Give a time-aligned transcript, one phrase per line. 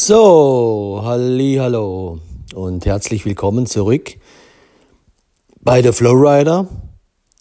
[0.00, 2.20] So, halli, hallo
[2.54, 4.14] und herzlich willkommen zurück
[5.60, 6.68] bei der Flowrider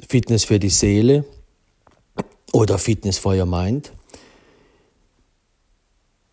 [0.10, 1.24] Fitness für die Seele
[2.54, 3.94] oder Fitness for your Mind.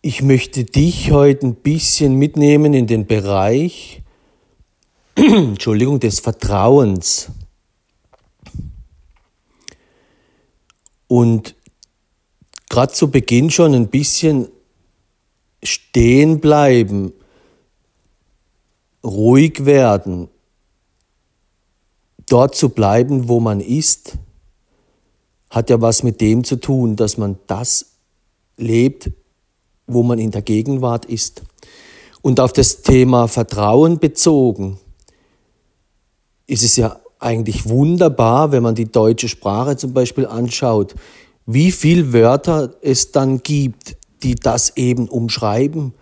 [0.01, 4.01] Ich möchte dich heute ein bisschen mitnehmen in den Bereich
[5.15, 7.29] Entschuldigung, des Vertrauens.
[11.07, 11.53] Und
[12.67, 14.49] gerade zu Beginn schon ein bisschen
[15.65, 17.13] stehen bleiben,
[19.03, 20.29] ruhig werden,
[22.27, 24.17] dort zu bleiben, wo man ist,
[25.49, 27.97] hat ja was mit dem zu tun, dass man das
[28.57, 29.11] lebt,
[29.87, 31.43] wo man in der Gegenwart ist.
[32.21, 34.79] Und auf das Thema Vertrauen bezogen
[36.47, 40.95] ist es ja eigentlich wunderbar, wenn man die deutsche Sprache zum Beispiel anschaut,
[41.45, 45.93] wie viele Wörter es dann gibt, die das eben umschreiben.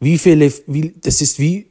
[0.00, 1.70] Wie viele, wie, das ist wie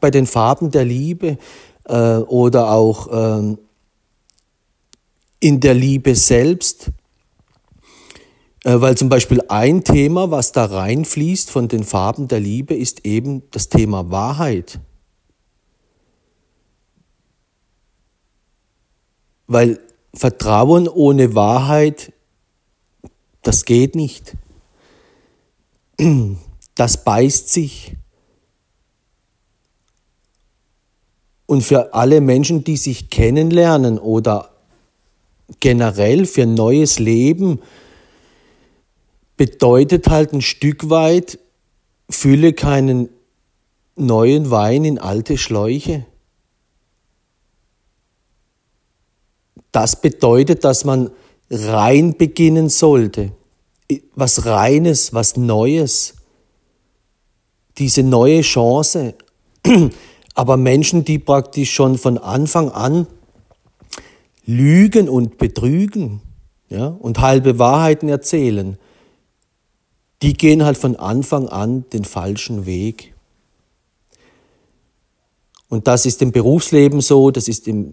[0.00, 1.38] bei den Farben der Liebe
[1.84, 3.58] äh, oder auch ähm,
[5.40, 6.90] in der Liebe selbst.
[8.64, 13.04] Äh, weil zum Beispiel ein Thema, was da reinfließt von den Farben der Liebe, ist
[13.04, 14.78] eben das Thema Wahrheit.
[19.48, 19.80] Weil
[20.14, 22.12] Vertrauen ohne Wahrheit,
[23.42, 24.34] das geht nicht
[26.74, 27.96] das beißt sich.
[31.46, 34.50] Und für alle Menschen, die sich kennenlernen oder
[35.60, 37.60] generell für neues Leben,
[39.36, 41.38] bedeutet halt ein Stück weit,
[42.08, 43.08] fülle keinen
[43.96, 46.06] neuen Wein in alte Schläuche.
[49.72, 51.10] Das bedeutet, dass man
[51.50, 53.32] rein beginnen sollte
[54.14, 56.14] was Reines, was Neues,
[57.78, 59.14] diese neue Chance.
[60.34, 63.06] Aber Menschen, die praktisch schon von Anfang an
[64.44, 66.20] lügen und betrügen
[66.68, 68.78] ja, und halbe Wahrheiten erzählen,
[70.22, 73.12] die gehen halt von Anfang an den falschen Weg.
[75.68, 77.92] Und das ist im Berufsleben so, das ist im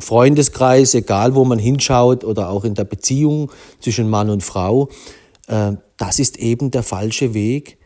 [0.00, 3.50] Freundeskreis, egal wo man hinschaut oder auch in der Beziehung
[3.80, 4.88] zwischen Mann und Frau.
[5.46, 7.78] Äh, das ist eben der falsche Weg.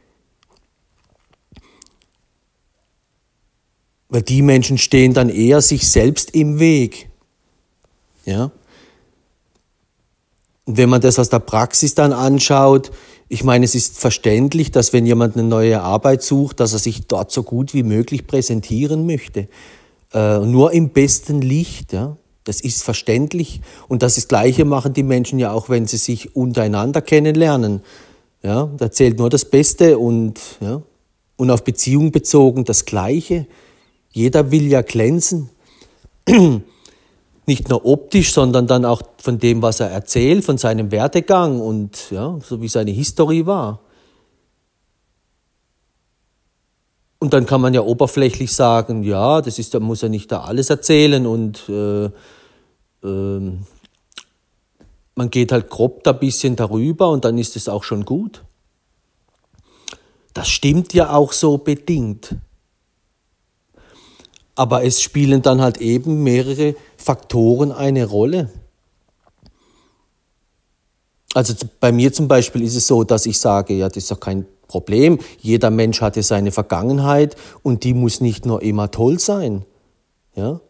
[4.09, 7.11] Weil die Menschen stehen dann eher sich selbst im Weg.
[8.25, 8.51] Ja?
[10.65, 12.91] Und wenn man das aus der Praxis dann anschaut,
[13.29, 17.07] ich meine, es ist verständlich, dass wenn jemand eine neue Arbeit sucht, dass er sich
[17.07, 19.49] dort so gut wie möglich präsentieren möchte.
[20.15, 21.93] Äh, nur im besten Licht.
[21.93, 22.17] Ja?
[22.49, 23.61] Das ist verständlich.
[23.89, 27.83] Und das, das Gleiche machen die Menschen ja auch, wenn sie sich untereinander kennenlernen.
[28.43, 30.81] Ja, da zählt nur das Beste und, ja,
[31.37, 33.47] und auf Beziehung bezogen das Gleiche.
[34.13, 35.51] Jeder will ja glänzen.
[37.47, 42.11] Nicht nur optisch, sondern dann auch von dem, was er erzählt, von seinem Werdegang und
[42.11, 43.81] ja, so wie seine Historie war.
[47.19, 50.41] Und dann kann man ja oberflächlich sagen, ja, das ist, da muss er nicht da
[50.41, 52.09] alles erzählen und äh,
[53.03, 53.67] ähm,
[55.15, 58.45] man geht halt grob da ein bisschen darüber und dann ist es auch schon gut.
[60.33, 62.37] Das stimmt ja auch so bedingt.
[64.55, 68.51] Aber es spielen dann halt eben mehrere Faktoren eine Rolle.
[71.35, 74.21] Also bei mir zum Beispiel ist es so, dass ich sage, ja, das ist doch
[74.21, 75.19] kein Problem.
[75.41, 79.65] Jeder Mensch hatte seine Vergangenheit und die muss nicht nur immer toll sein.
[80.35, 80.61] Ja?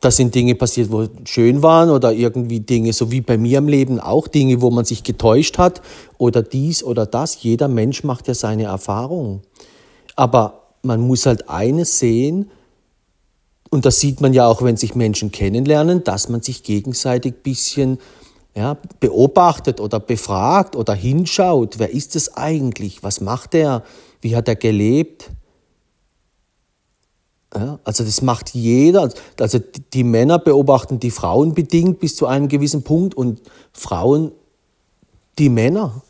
[0.00, 3.68] Da sind Dinge passiert, wo schön waren oder irgendwie Dinge, so wie bei mir im
[3.68, 5.82] Leben auch Dinge, wo man sich getäuscht hat
[6.16, 7.42] oder dies oder das.
[7.42, 9.42] Jeder Mensch macht ja seine Erfahrungen.
[10.16, 12.50] Aber man muss halt eines sehen,
[13.70, 17.98] und das sieht man ja auch, wenn sich Menschen kennenlernen, dass man sich gegenseitig bisschen
[18.54, 21.78] ja, beobachtet oder befragt oder hinschaut.
[21.78, 23.04] Wer ist es eigentlich?
[23.04, 23.84] Was macht er?
[24.20, 25.30] Wie hat er gelebt?
[27.54, 29.12] Ja, also das macht jeder.
[29.38, 29.58] Also
[29.92, 33.40] die Männer beobachten die Frauen bedingt bis zu einem gewissen Punkt und
[33.72, 34.32] Frauen
[35.38, 36.02] die Männer.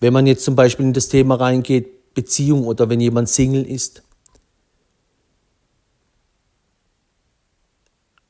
[0.00, 4.02] Wenn man jetzt zum Beispiel in das Thema reingeht, Beziehung oder wenn jemand Single ist.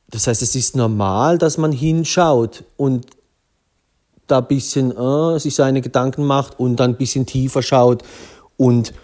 [0.08, 3.06] Das heißt, es ist normal, dass man hinschaut und
[4.26, 8.02] da ein bisschen äh, sich seine Gedanken macht und dann ein bisschen tiefer schaut
[8.56, 8.94] und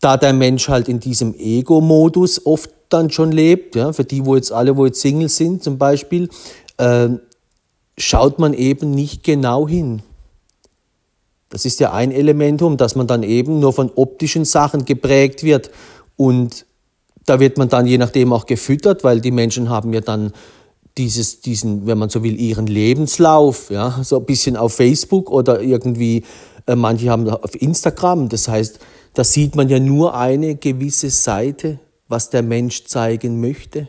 [0.00, 4.36] da der Mensch halt in diesem Ego-Modus oft dann schon lebt, ja, für die, wo
[4.36, 6.28] jetzt alle, wo jetzt Single sind zum Beispiel,
[6.78, 7.08] äh,
[7.98, 10.02] schaut man eben nicht genau hin.
[11.50, 15.70] Das ist ja ein Elementum, dass man dann eben nur von optischen Sachen geprägt wird
[16.16, 16.66] und
[17.26, 20.32] da wird man dann je nachdem auch gefüttert, weil die Menschen haben ja dann
[20.96, 25.60] dieses, diesen, wenn man so will, ihren Lebenslauf, ja, so ein bisschen auf Facebook oder
[25.60, 26.24] irgendwie,
[26.66, 28.28] äh, manche haben auf Instagram.
[28.28, 28.80] Das heißt,
[29.18, 33.88] da sieht man ja nur eine gewisse Seite, was der Mensch zeigen möchte.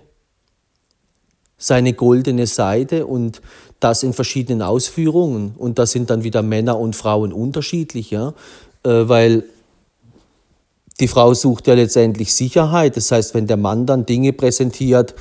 [1.56, 3.40] Seine goldene Seite und
[3.80, 5.54] das in verschiedenen Ausführungen.
[5.56, 8.34] Und da sind dann wieder Männer und Frauen unterschiedlich, ja,
[8.84, 9.44] äh, weil
[11.00, 12.98] die Frau sucht ja letztendlich Sicherheit.
[12.98, 15.14] Das heißt, wenn der Mann dann Dinge präsentiert,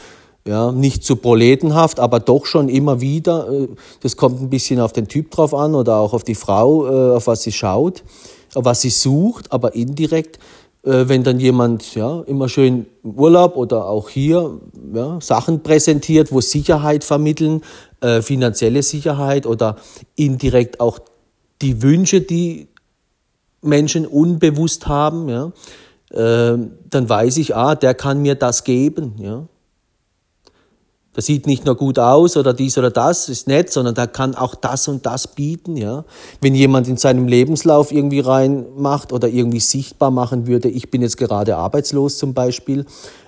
[0.46, 3.68] ja, nicht zu proletenhaft, aber doch schon immer wieder, äh,
[4.00, 7.16] das kommt ein bisschen auf den Typ drauf an oder auch auf die Frau, äh,
[7.16, 8.02] auf was sie schaut,
[8.54, 10.38] was sie sucht, aber indirekt,
[10.82, 14.60] äh, wenn dann jemand ja, immer schön im Urlaub oder auch hier
[14.94, 17.62] ja, Sachen präsentiert, wo Sicherheit vermitteln,
[18.22, 19.74] finanzielle Sicherheit oder
[20.14, 21.00] indirekt auch
[21.62, 22.68] die Wünsche, die
[23.60, 25.52] Menschen unbewusst haben, ja,
[26.10, 26.58] äh,
[26.90, 29.14] dann weiß ich, ah, der kann mir das geben.
[29.18, 29.46] Ja.
[31.18, 34.36] Das sieht nicht nur gut aus oder dies oder das ist nett, sondern der kann
[34.36, 35.76] auch das und das bieten.
[35.76, 36.04] Ja.
[36.40, 41.16] Wenn jemand in seinem Lebenslauf irgendwie reinmacht oder irgendwie sichtbar machen würde, ich bin jetzt
[41.16, 42.86] gerade arbeitslos zum Beispiel,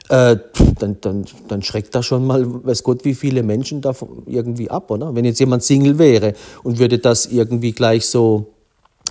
[0.08, 0.36] äh,
[0.78, 3.92] dann, dann, dann schreckt da schon mal, weiß Gott, wie viele Menschen da
[4.24, 5.12] irgendwie ab, oder?
[5.16, 8.52] Wenn jetzt jemand Single wäre und würde das irgendwie gleich so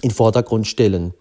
[0.01, 1.13] in den Vordergrund stellen.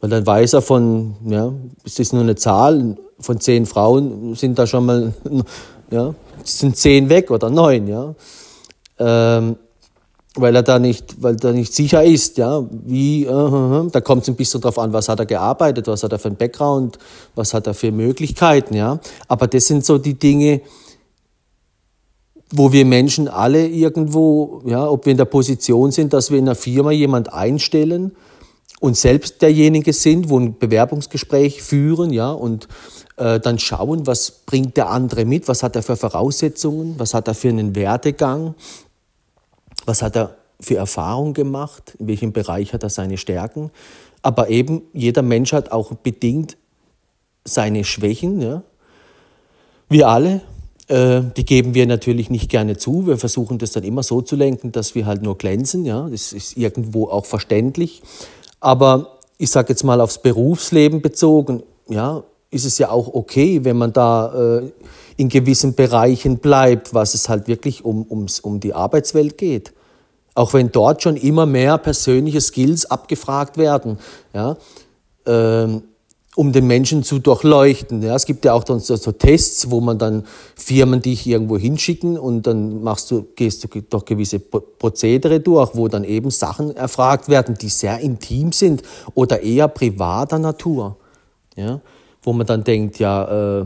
[0.00, 1.52] Weil dann weiß er von, ja,
[1.84, 5.14] es ist nur eine Zahl, von zehn Frauen sind da schon mal,
[5.92, 8.14] ja, sind zehn weg oder neun, ja.
[8.98, 9.56] Ähm,
[10.34, 14.00] weil er da nicht, weil er nicht sicher ist, ja, wie, uh, uh, uh, da
[14.00, 16.36] kommt es ein bisschen drauf an, was hat er gearbeitet, was hat er für einen
[16.36, 16.98] Background,
[17.34, 18.98] was hat er für Möglichkeiten, ja.
[19.28, 20.62] Aber das sind so die Dinge,
[22.50, 26.44] wo wir Menschen alle irgendwo, ja, ob wir in der Position sind, dass wir in
[26.44, 28.12] einer Firma jemand einstellen
[28.80, 32.68] und selbst derjenige sind, wo ein Bewerbungsgespräch führen, ja, und
[33.16, 37.28] äh, dann schauen, was bringt der andere mit, was hat er für Voraussetzungen, was hat
[37.28, 38.54] er für einen Werdegang,
[39.86, 43.70] was hat er für Erfahrung gemacht, in welchem Bereich hat er seine Stärken.
[44.22, 46.56] Aber eben jeder Mensch hat auch bedingt
[47.44, 48.62] seine Schwächen, ja.
[49.88, 50.40] Wir alle,
[50.88, 53.06] äh, die geben wir natürlich nicht gerne zu.
[53.06, 55.84] Wir versuchen das dann immer so zu lenken, dass wir halt nur glänzen.
[55.84, 58.02] Ja, das ist irgendwo auch verständlich.
[58.60, 62.22] Aber ich sage jetzt mal aufs Berufsleben bezogen, ja,
[62.52, 64.70] ist es ja auch okay, wenn man da äh,
[65.16, 69.72] in gewissen Bereichen bleibt, was es halt wirklich um, ums, um die Arbeitswelt geht.
[70.34, 73.98] Auch wenn dort schon immer mehr persönliche Skills abgefragt werden.
[74.32, 74.56] Ja,
[75.26, 75.82] ähm,
[76.34, 78.02] um den Menschen zu durchleuchten.
[78.02, 80.24] Ja, es gibt ja auch dann so, so, Tests, wo man dann
[80.56, 85.88] Firmen dich irgendwo hinschicken und dann machst du, gehst du durch gewisse Prozedere durch, wo
[85.88, 88.82] dann eben Sachen erfragt werden, die sehr intim sind
[89.14, 90.96] oder eher privater Natur.
[91.54, 91.82] Ja,
[92.22, 93.64] wo man dann denkt, ja, äh,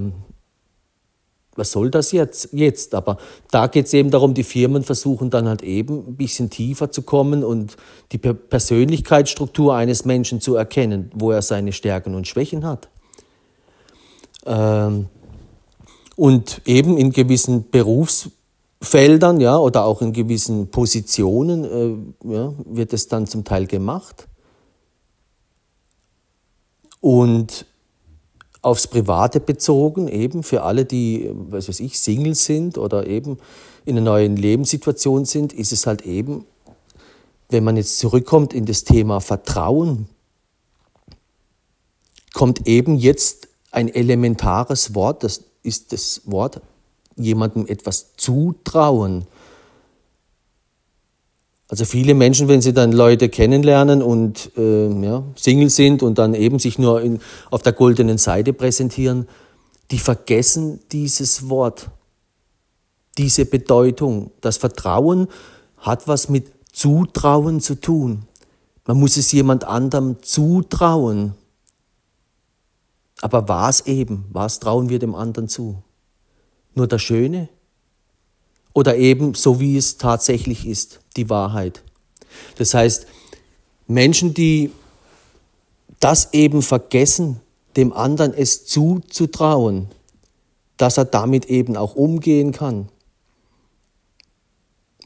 [1.56, 2.50] was soll das jetzt?
[2.53, 2.94] jetzt?
[2.94, 3.17] Aber
[3.50, 7.03] da geht es eben darum, die Firmen versuchen dann halt eben ein bisschen tiefer zu
[7.03, 7.76] kommen und
[8.12, 12.88] die Persönlichkeitsstruktur eines Menschen zu erkennen, wo er seine Stärken und Schwächen hat.
[14.44, 15.06] Ähm,
[16.14, 21.64] und eben in gewissen Berufsfeldern ja, oder auch in gewissen Positionen
[22.25, 24.29] äh, ja, wird es dann zum Teil gemacht.
[27.01, 27.67] Und
[28.67, 33.39] aufs Private bezogen, eben für alle, die, was weiß ich, Single sind oder eben
[33.85, 36.44] in einer neuen Lebenssituation sind, ist es halt eben,
[37.49, 40.08] wenn man jetzt zurückkommt in das Thema Vertrauen,
[42.35, 46.61] kommt eben jetzt ein elementares Wort, das ist das Wort,
[47.15, 49.29] jemandem etwas zutrauen.
[51.69, 56.35] Also viele Menschen, wenn sie dann Leute kennenlernen und äh, ja, Single sind und dann
[56.35, 57.19] eben sich nur in,
[57.51, 59.27] auf der goldenen Seite präsentieren,
[59.91, 61.91] die vergessen dieses Wort,
[63.19, 64.31] diese Bedeutung.
[64.41, 65.27] Das Vertrauen
[65.79, 68.27] hat was mit Zutrauen zu tun.
[68.85, 71.35] Man muss es jemand anderem zutrauen.
[73.23, 74.27] Aber was eben?
[74.31, 75.82] Was trauen wir dem anderen zu?
[76.75, 77.49] Nur das Schöne?
[78.77, 81.83] Oder eben so, wie es tatsächlich ist, die Wahrheit.
[82.59, 83.06] Das heißt,
[83.87, 84.71] Menschen, die
[85.99, 87.41] das eben vergessen,
[87.79, 89.89] dem anderen es zuzutrauen,
[90.77, 92.91] dass er damit eben auch umgehen kann.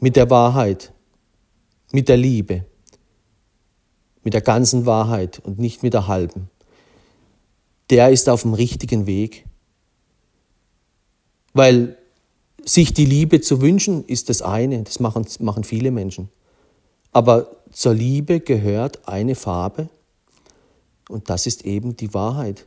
[0.01, 0.93] Mit der Wahrheit,
[1.93, 2.65] mit der Liebe,
[4.25, 6.51] mit der ganzen Wahrheit und nicht mit der halben.
[7.91, 9.47] Der ist auf dem richtigen Weg.
[11.53, 12.00] Weil
[12.65, 16.29] sich die Liebe zu wünschen, ist das eine, das machen, machen viele Menschen.
[17.13, 19.89] Aber zur Liebe gehört eine Farbe
[21.09, 22.67] und das ist eben die Wahrheit.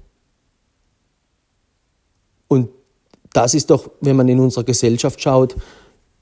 [2.47, 2.69] Und
[3.31, 5.55] das ist doch, wenn man in unserer Gesellschaft schaut,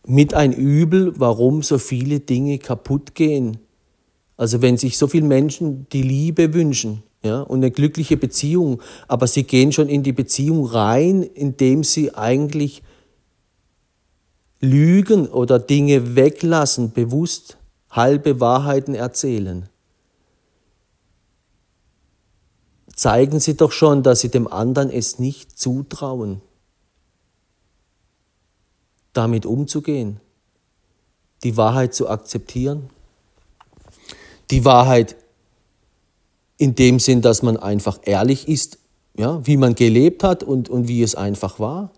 [0.05, 3.57] mit ein Übel, warum so viele Dinge kaputt gehen.
[4.37, 9.27] Also wenn sich so viele Menschen die Liebe wünschen, ja, und eine glückliche Beziehung, aber
[9.27, 12.81] sie gehen schon in die Beziehung rein, indem sie eigentlich
[14.61, 17.57] lügen oder Dinge weglassen, bewusst
[17.89, 19.67] halbe Wahrheiten erzählen.
[22.95, 26.41] Zeigen Sie doch schon, dass Sie dem anderen es nicht zutrauen
[29.13, 30.19] damit umzugehen,
[31.43, 32.89] die Wahrheit zu akzeptieren,
[34.51, 35.15] die Wahrheit
[36.57, 38.77] in dem Sinn, dass man einfach ehrlich ist,
[39.17, 41.91] ja, wie man gelebt hat und, und wie es einfach war.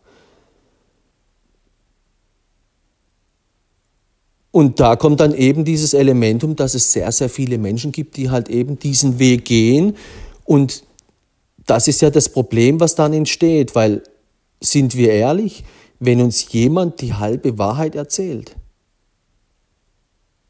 [4.54, 8.30] Und da kommt dann eben dieses Elementum, dass es sehr, sehr viele Menschen gibt, die
[8.30, 9.98] halt eben diesen Weg gehen.
[10.46, 10.84] Und
[11.66, 14.04] das ist ja das Problem, was dann entsteht, weil,
[14.62, 15.64] sind wir ehrlich,
[16.00, 18.56] wenn uns jemand die halbe Wahrheit erzählt.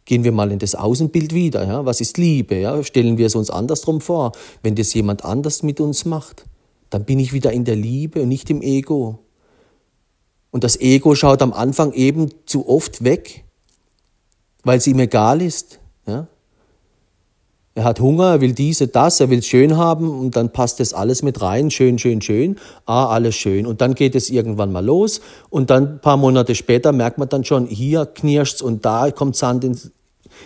[0.04, 1.66] Gehen wir mal in das Außenbild wieder.
[1.66, 1.86] Ja?
[1.86, 2.56] Was ist Liebe?
[2.56, 2.84] Ja?
[2.84, 4.34] Stellen wir es uns andersrum vor.
[4.64, 6.44] Wenn das jemand anders mit uns macht,
[6.90, 9.20] dann bin ich wieder in der Liebe und nicht im Ego.
[10.52, 13.46] Und das Ego schaut am Anfang eben zu oft weg,
[14.64, 15.80] weil es ihm egal ist.
[16.08, 16.28] Ja?
[17.76, 20.80] Er hat Hunger, er will diese, das, er will es schön haben und dann passt
[20.80, 23.66] das alles mit rein, schön, schön, schön, ah, alles schön.
[23.66, 27.30] Und dann geht es irgendwann mal los und dann ein paar Monate später merkt man
[27.30, 29.90] dann schon, hier knirscht's und da kommt Sand ins,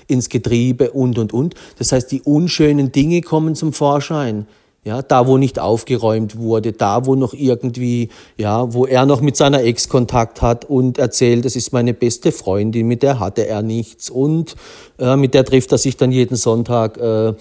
[0.08, 1.56] ins Getriebe und, und, und.
[1.78, 4.48] Das heißt, die unschönen Dinge kommen zum Vorschein.
[4.88, 9.36] Ja, da, wo nicht aufgeräumt wurde, da, wo noch irgendwie, ja, wo er noch mit
[9.36, 13.64] seiner Ex Kontakt hat und erzählt, das ist meine beste Freundin, mit der hatte er
[13.64, 14.56] nichts und
[14.98, 16.98] äh, mit der trifft er sich dann jeden Sonntag.
[17.00, 17.34] Äh,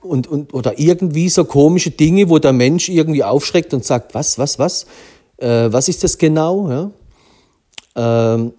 [0.00, 4.38] und, und, oder irgendwie so komische Dinge, wo der Mensch irgendwie aufschreckt und sagt, was,
[4.38, 4.86] was, was,
[5.38, 6.70] äh, was ist das genau?
[6.70, 6.90] Ja?
[8.36, 8.52] Ähm,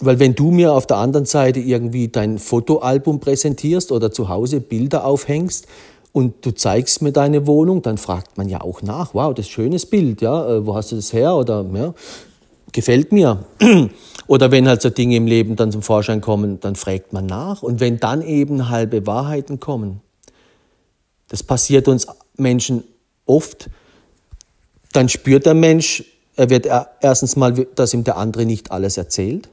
[0.00, 4.60] weil wenn du mir auf der anderen Seite irgendwie dein Fotoalbum präsentierst oder zu Hause
[4.60, 5.66] Bilder aufhängst,
[6.12, 9.52] und du zeigst mir deine Wohnung, dann fragt man ja auch nach, wow, das ist
[9.52, 11.94] ein schönes Bild, ja, äh, wo hast du das her oder ja,
[12.72, 13.44] gefällt mir.
[14.26, 17.62] Oder wenn halt so Dinge im Leben dann zum Vorschein kommen, dann fragt man nach.
[17.62, 20.02] Und wenn dann eben halbe Wahrheiten kommen,
[21.28, 22.84] das passiert uns Menschen
[23.24, 23.70] oft,
[24.92, 26.04] dann spürt der Mensch,
[26.36, 26.68] er wird
[27.00, 29.48] erstens mal, dass ihm der andere nicht alles erzählt,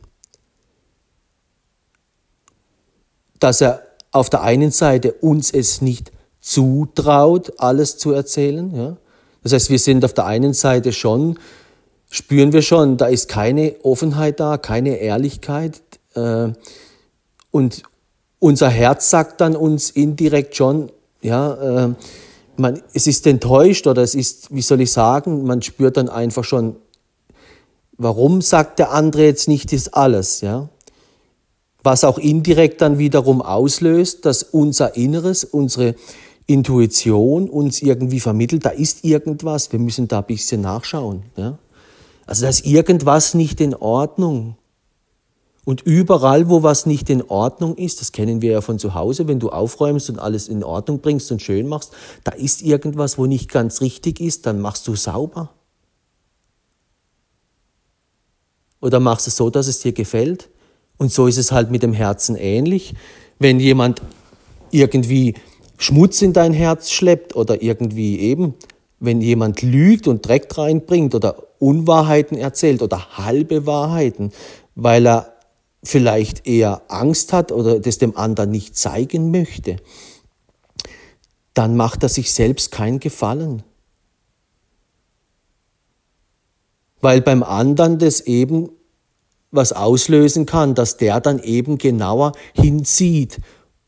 [3.39, 3.81] dass er
[4.11, 6.11] auf der einen Seite uns es nicht
[6.45, 8.71] zutraut, alles zu erzählen.
[8.75, 8.97] Ja?
[9.41, 11.39] Das heißt, wir sind auf der einen Seite schon,
[12.09, 15.81] spüren wir schon, da ist keine Offenheit da, keine Ehrlichkeit.
[16.13, 16.49] Äh,
[17.49, 17.83] und
[18.37, 21.93] unser Herz sagt dann uns indirekt schon, ja, äh,
[22.57, 26.43] man, es ist enttäuscht oder es ist, wie soll ich sagen, man spürt dann einfach
[26.43, 26.75] schon,
[27.97, 30.69] warum sagt der andere jetzt nicht das alles, ja?
[31.81, 35.95] Was auch indirekt dann wiederum auslöst, dass unser Inneres, unsere
[36.47, 41.23] Intuition uns irgendwie vermittelt, da ist irgendwas, wir müssen da ein bisschen nachschauen.
[41.35, 41.57] Ja?
[42.25, 44.55] Also da ist irgendwas nicht in Ordnung.
[45.63, 49.27] Und überall, wo was nicht in Ordnung ist, das kennen wir ja von zu Hause,
[49.27, 51.91] wenn du aufräumst und alles in Ordnung bringst und schön machst,
[52.23, 55.49] da ist irgendwas, wo nicht ganz richtig ist, dann machst du sauber.
[58.79, 60.49] Oder machst es so, dass es dir gefällt.
[60.97, 62.93] Und so ist es halt mit dem Herzen ähnlich.
[63.39, 64.03] Wenn jemand
[64.69, 65.33] irgendwie
[65.85, 68.55] Schmutz in dein Herz schleppt oder irgendwie eben,
[68.99, 74.31] wenn jemand lügt und Dreck reinbringt oder Unwahrheiten erzählt oder halbe Wahrheiten,
[74.73, 75.33] weil er
[75.83, 79.75] vielleicht eher Angst hat oder das dem anderen nicht zeigen möchte,
[81.53, 83.61] dann macht er sich selbst keinen Gefallen.
[86.99, 88.71] Weil beim anderen das eben
[89.51, 93.39] was auslösen kann, dass der dann eben genauer hinzieht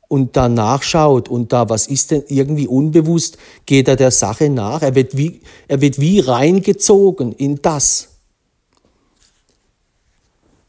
[0.08, 4.82] und da nachschaut und da, was ist denn irgendwie unbewusst, geht er der Sache nach.
[4.82, 8.10] Er wird wie, er wird wie reingezogen in das.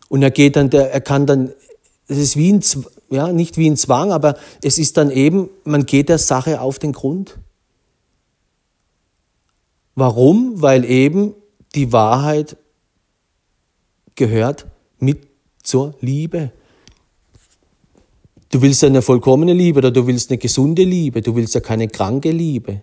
[0.08, 1.52] Und er geht dann, der, er kann dann,
[2.08, 2.62] es ist wie ein,
[3.10, 6.78] ja, nicht wie ein Zwang, aber es ist dann eben, man geht der Sache auf
[6.78, 7.38] den Grund.
[9.94, 10.62] Warum?
[10.62, 11.34] Weil eben
[11.74, 12.56] die Wahrheit
[14.14, 14.66] gehört
[14.98, 15.28] mit
[15.62, 16.52] zur Liebe.
[18.50, 21.88] Du willst eine vollkommene Liebe oder du willst eine gesunde Liebe, du willst ja keine
[21.88, 22.82] kranke Liebe.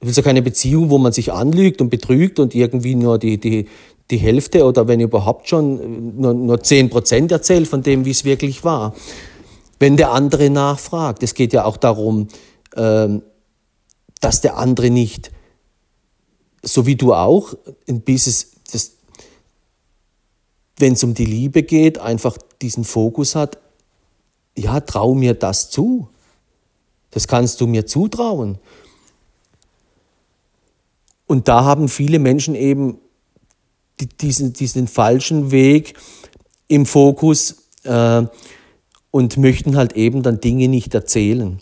[0.00, 3.38] Ich will ja keine Beziehung, wo man sich anlügt und betrügt und irgendwie nur die,
[3.38, 3.68] die,
[4.10, 8.24] die Hälfte oder wenn überhaupt schon nur, nur 10 Prozent erzählt von dem, wie es
[8.24, 8.94] wirklich war.
[9.78, 12.28] Wenn der andere nachfragt, es geht ja auch darum,
[12.76, 13.22] ähm,
[14.20, 15.30] dass der andere nicht,
[16.62, 17.54] so wie du auch,
[17.88, 18.92] ein bisschen, das,
[20.78, 23.58] wenn es um die Liebe geht, einfach diesen Fokus hat,
[24.56, 26.08] ja, trau mir das zu.
[27.10, 28.58] Das kannst du mir zutrauen.
[31.26, 32.98] Und da haben viele Menschen eben
[34.20, 35.94] diesen, diesen falschen Weg
[36.68, 38.24] im Fokus äh,
[39.10, 41.60] und möchten halt eben dann Dinge nicht erzählen.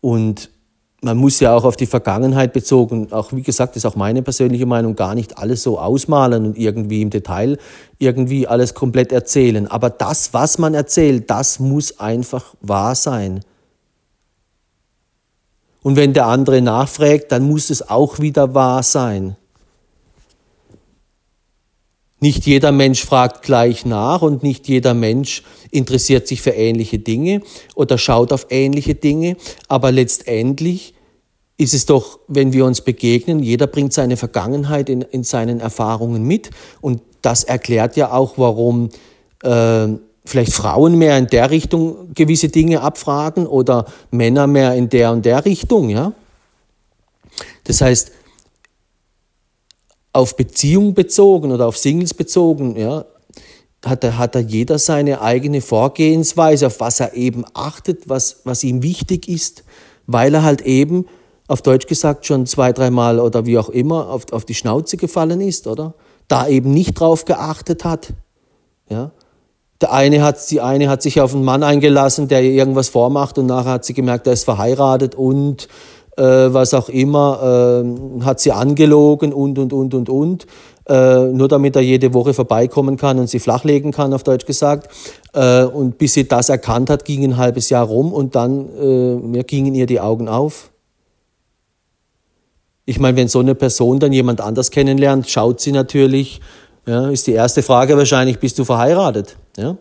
[0.00, 0.50] Und
[1.04, 4.66] man muss ja auch auf die Vergangenheit bezogen, auch wie gesagt, ist auch meine persönliche
[4.66, 7.58] Meinung, gar nicht alles so ausmalen und irgendwie im Detail
[7.98, 9.66] irgendwie alles komplett erzählen.
[9.66, 13.40] Aber das, was man erzählt, das muss einfach wahr sein.
[15.82, 19.36] Und wenn der andere nachfragt, dann muss es auch wieder wahr sein.
[22.22, 27.42] Nicht jeder Mensch fragt gleich nach und nicht jeder Mensch interessiert sich für ähnliche Dinge
[27.74, 29.36] oder schaut auf ähnliche Dinge,
[29.66, 30.94] aber letztendlich
[31.58, 36.22] ist es doch, wenn wir uns begegnen, jeder bringt seine Vergangenheit in, in seinen Erfahrungen
[36.22, 36.50] mit
[36.80, 38.90] und das erklärt ja auch, warum
[39.42, 39.88] äh,
[40.24, 45.24] vielleicht Frauen mehr in der Richtung gewisse Dinge abfragen oder Männer mehr in der und
[45.26, 46.12] der Richtung, ja.
[47.64, 48.12] Das heißt,
[50.12, 53.04] auf Beziehung bezogen oder auf Singles bezogen, ja,
[53.84, 58.62] hat da, hat da jeder seine eigene Vorgehensweise, auf was er eben achtet, was, was
[58.62, 59.64] ihm wichtig ist,
[60.06, 61.06] weil er halt eben,
[61.48, 65.40] auf Deutsch gesagt, schon zwei, dreimal oder wie auch immer auf, auf die Schnauze gefallen
[65.40, 65.94] ist, oder?
[66.28, 68.14] Da eben nicht drauf geachtet hat.
[68.88, 69.10] Ja?
[69.80, 73.36] Der eine hat, die eine hat sich auf einen Mann eingelassen, der ihr irgendwas vormacht
[73.38, 75.66] und nachher hat sie gemerkt, er ist verheiratet und
[76.16, 80.46] äh, was auch immer, äh, hat sie angelogen und, und, und, und, und.
[80.88, 84.90] Äh, nur damit er jede Woche vorbeikommen kann und sie flachlegen kann, auf Deutsch gesagt.
[85.32, 89.14] Äh, und bis sie das erkannt hat, ging ein halbes Jahr rum und dann äh,
[89.14, 90.70] mir gingen ihr die Augen auf.
[92.84, 96.40] Ich meine, wenn so eine Person dann jemand anders kennenlernt, schaut sie natürlich,
[96.84, 99.36] ja, ist die erste Frage wahrscheinlich, bist du verheiratet?
[99.56, 99.76] Ja?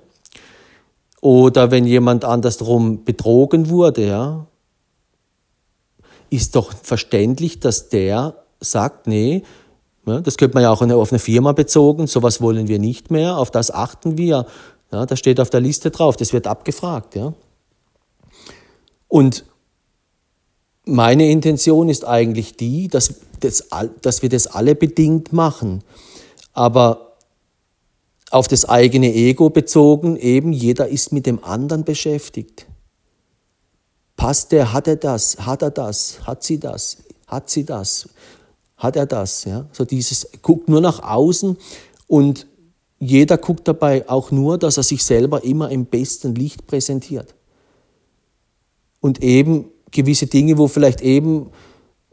[1.20, 4.46] Oder wenn jemand andersrum betrogen wurde, ja,
[6.32, 9.44] ist doch verständlich, dass der sagt, nee,
[10.08, 13.38] ja, das könnte man ja auch auf eine Firma bezogen, sowas wollen wir nicht mehr,
[13.38, 14.48] auf das achten wir.
[14.92, 17.16] Ja, das steht auf der Liste drauf, das wird abgefragt.
[17.16, 17.34] Ja.
[19.08, 19.46] Und
[20.86, 23.68] meine Intention ist eigentlich die, dass, das,
[24.02, 25.84] dass wir das alle bedingt machen.
[26.54, 27.18] Aber
[28.32, 32.66] auf das eigene Ego bezogen, eben jeder ist mit dem anderen beschäftigt.
[34.22, 38.08] Passt der, hat er das, hat er das, hat sie das, hat sie das,
[38.78, 39.46] hat er das.
[39.46, 39.66] Ja?
[39.72, 41.58] So dieses, guckt nur nach außen
[42.06, 42.46] und
[43.00, 47.34] jeder guckt dabei auch nur, dass er sich selber immer im besten Licht präsentiert.
[49.00, 51.50] Und eben gewisse Dinge, wo vielleicht eben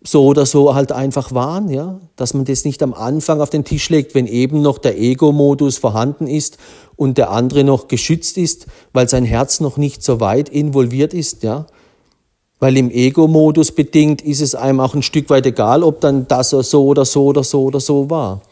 [0.03, 3.67] so oder so halt einfach waren, ja, dass man das nicht am Anfang auf den
[3.67, 6.57] Tisch legt, wenn eben noch der Ego-Modus vorhanden ist
[6.97, 11.43] und der andere noch geschützt ist, weil sein Herz noch nicht so weit involviert ist,
[11.43, 11.67] ja,
[12.59, 16.51] weil im Ego-Modus bedingt ist es einem auch ein Stück weit egal, ob dann das
[16.51, 18.43] so oder so oder so oder so war.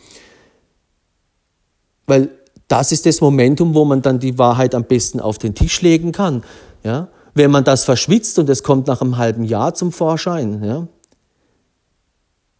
[2.06, 2.30] Weil
[2.68, 6.12] das ist das Momentum, wo man dann die Wahrheit am besten auf den Tisch legen
[6.12, 6.44] kann.
[6.84, 7.08] Ja?
[7.34, 10.86] Wenn man das verschwitzt und es kommt nach einem halben Jahr zum Vorschein, ja?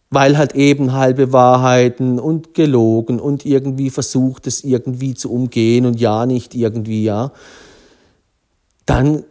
[0.09, 5.99] weil halt eben halbe Wahrheiten und gelogen und irgendwie versucht, es irgendwie zu umgehen und
[5.99, 7.31] ja nicht irgendwie, ja,
[8.85, 9.25] dann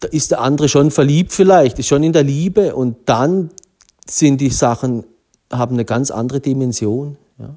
[0.00, 3.50] da ist der andere schon verliebt vielleicht, ist schon in der Liebe und dann
[4.06, 5.04] sind die Sachen,
[5.52, 7.16] haben eine ganz andere Dimension.
[7.38, 7.56] Ja.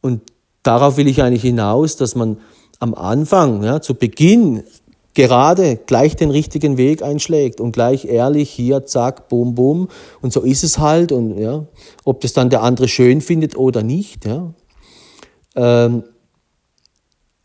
[0.00, 0.22] Und
[0.62, 2.38] darauf will ich eigentlich hinaus, dass man
[2.78, 4.62] am Anfang, ja, zu Beginn,
[5.14, 9.88] gerade gleich den richtigen Weg einschlägt und gleich ehrlich hier, zack, bum, bum.
[10.22, 11.10] Und so ist es halt.
[11.10, 11.66] Und ja,
[12.04, 14.54] ob das dann der andere schön findet oder nicht, ja.
[15.56, 16.04] Ähm,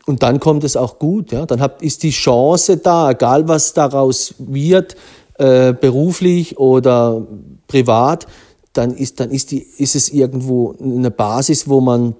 [0.06, 1.32] und dann kommt es auch gut.
[1.32, 1.46] Ja?
[1.46, 4.96] Dann habt, ist die Chance da, egal was daraus wird,
[5.38, 7.26] äh, beruflich oder
[7.68, 8.28] privat,
[8.74, 12.16] dann, ist, dann ist, die, ist es irgendwo eine Basis, wo man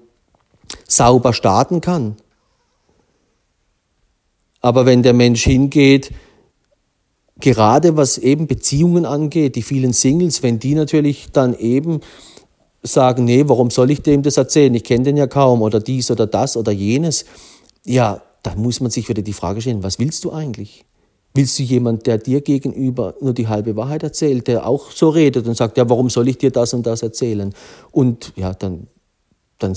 [0.88, 2.16] sauber starten kann.
[4.60, 6.10] Aber wenn der Mensch hingeht,
[7.38, 12.00] gerade was eben Beziehungen angeht, die vielen Singles, wenn die natürlich dann eben
[12.82, 14.74] sagen, nee, warum soll ich dem das erzählen?
[14.74, 17.24] Ich kenne den ja kaum oder dies oder das oder jenes
[17.84, 20.84] ja, da muss man sich wieder die Frage stellen, was willst du eigentlich?
[21.34, 25.46] Willst du jemand, der dir gegenüber nur die halbe Wahrheit erzählt, der auch so redet
[25.48, 27.52] und sagt, ja, warum soll ich dir das und das erzählen?
[27.90, 28.86] Und ja, dann,
[29.58, 29.76] dann,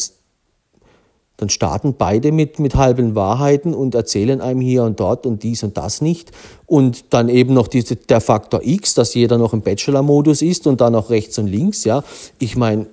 [1.37, 5.63] dann starten beide mit, mit halben Wahrheiten und erzählen einem hier und dort und dies
[5.63, 6.31] und das nicht.
[6.67, 10.79] Und dann eben noch diese, der Faktor X, dass jeder noch im Bachelor-Modus ist und
[10.79, 12.03] dann noch rechts und links, ja.
[12.37, 12.85] Ich meine,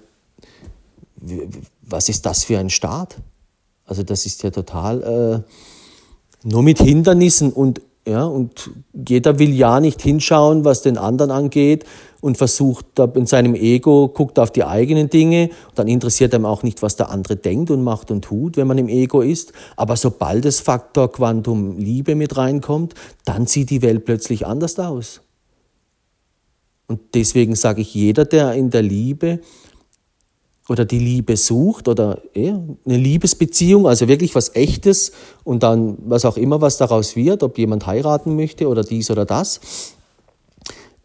[1.83, 3.17] was ist das für ein Staat?
[3.87, 5.03] Also das ist ja total
[5.45, 11.31] äh, nur mit Hindernissen und ja, und jeder will ja nicht hinschauen, was den anderen
[11.31, 11.87] angeht
[12.21, 15.49] und versucht in seinem Ego, guckt auf die eigenen Dinge.
[15.75, 18.77] Dann interessiert einem auch nicht, was der andere denkt und macht und tut, wenn man
[18.77, 19.55] im Ego ist.
[19.77, 22.95] Aber sobald das Faktor Quantum Liebe mit reinkommt,
[23.25, 25.23] dann sieht die Welt plötzlich anders aus.
[26.87, 29.41] Und deswegen sage ich, jeder, der in der Liebe
[30.69, 35.13] oder die Liebe sucht oder eine Liebesbeziehung, also wirklich was Echtes
[35.45, 39.27] und dann was auch immer, was daraus wird, ob jemand heiraten möchte oder dies oder
[39.27, 39.61] das,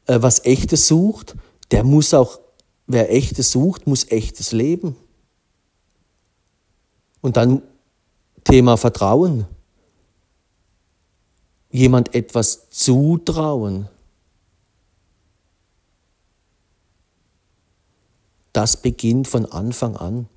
[0.06, 1.36] äh, was Echtes sucht,
[1.72, 2.39] der muss auch,
[2.88, 4.95] wer Echtes sucht, muss Echtes leben.
[7.22, 7.62] Und dann
[8.43, 9.45] Thema Vertrauen.
[11.69, 13.89] Jemand etwas zutrauen.
[18.53, 20.27] Das beginnt von Anfang an.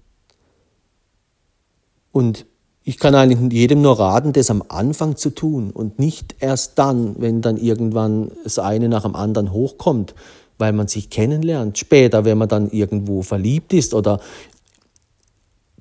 [2.10, 2.46] Und
[2.84, 7.14] ich kann eigentlich jedem nur raten, das am Anfang zu tun und nicht erst dann,
[7.20, 10.14] wenn dann irgendwann das eine nach dem anderen hochkommt,
[10.58, 11.78] weil man sich kennenlernt.
[11.78, 14.20] Später, wenn man dann irgendwo verliebt ist oder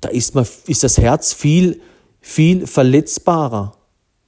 [0.00, 1.80] da ist, man, ist das Herz viel,
[2.20, 3.74] viel verletzbarer.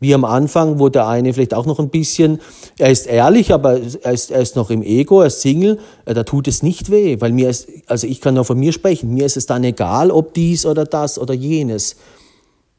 [0.05, 2.39] Wie am Anfang, wo der eine vielleicht auch noch ein bisschen,
[2.77, 6.13] er ist ehrlich, aber er ist, er ist noch im Ego, er ist Single, äh,
[6.13, 9.15] da tut es nicht weh, weil mir ist, also ich kann nur von mir sprechen,
[9.15, 11.97] mir ist es dann egal, ob dies oder das oder jenes.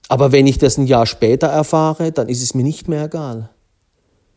[0.08, 3.50] Aber wenn ich das ein Jahr später erfahre, dann ist es mir nicht mehr egal.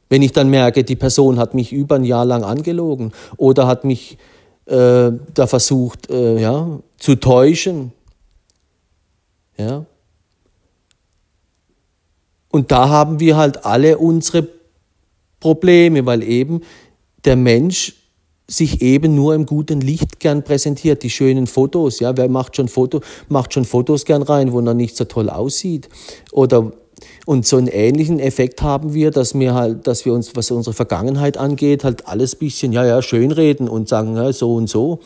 [0.08, 3.84] Wenn ich dann merke, die Person hat mich über ein Jahr lang angelogen oder hat
[3.84, 4.16] mich
[4.64, 7.92] äh, da versucht, äh, ja, zu täuschen,
[9.58, 9.84] ja,
[12.58, 14.48] und da haben wir halt alle unsere
[15.38, 16.62] Probleme, weil eben
[17.24, 17.94] der Mensch
[18.48, 22.66] sich eben nur im guten Licht gern präsentiert, die schönen Fotos, ja, wer macht schon
[22.66, 25.88] Foto, macht schon Fotos gern rein, wo er nicht so toll aussieht?
[26.32, 26.72] Oder
[27.26, 30.74] und so einen ähnlichen Effekt haben wir, dass wir halt, dass wir uns, was unsere
[30.74, 34.98] Vergangenheit angeht, halt alles bisschen, ja, ja, schönreden und sagen, ja, so und so.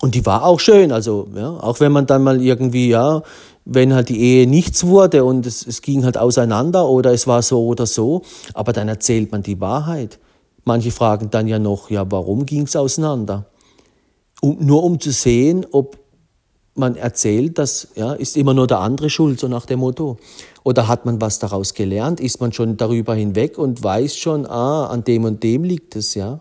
[0.00, 3.22] Und die war auch schön, also, ja, auch wenn man dann mal irgendwie, ja,
[3.64, 7.42] wenn halt die Ehe nichts wurde und es, es ging halt auseinander oder es war
[7.42, 8.22] so oder so,
[8.54, 10.18] aber dann erzählt man die Wahrheit.
[10.64, 13.46] Manche fragen dann ja noch, ja, warum ging es auseinander?
[14.40, 15.98] Um, nur um zu sehen, ob
[16.74, 20.18] man erzählt, das ja, ist immer nur der andere schuld, so nach dem Motto.
[20.62, 22.20] Oder hat man was daraus gelernt?
[22.20, 26.14] Ist man schon darüber hinweg und weiß schon, ah, an dem und dem liegt es,
[26.14, 26.40] ja?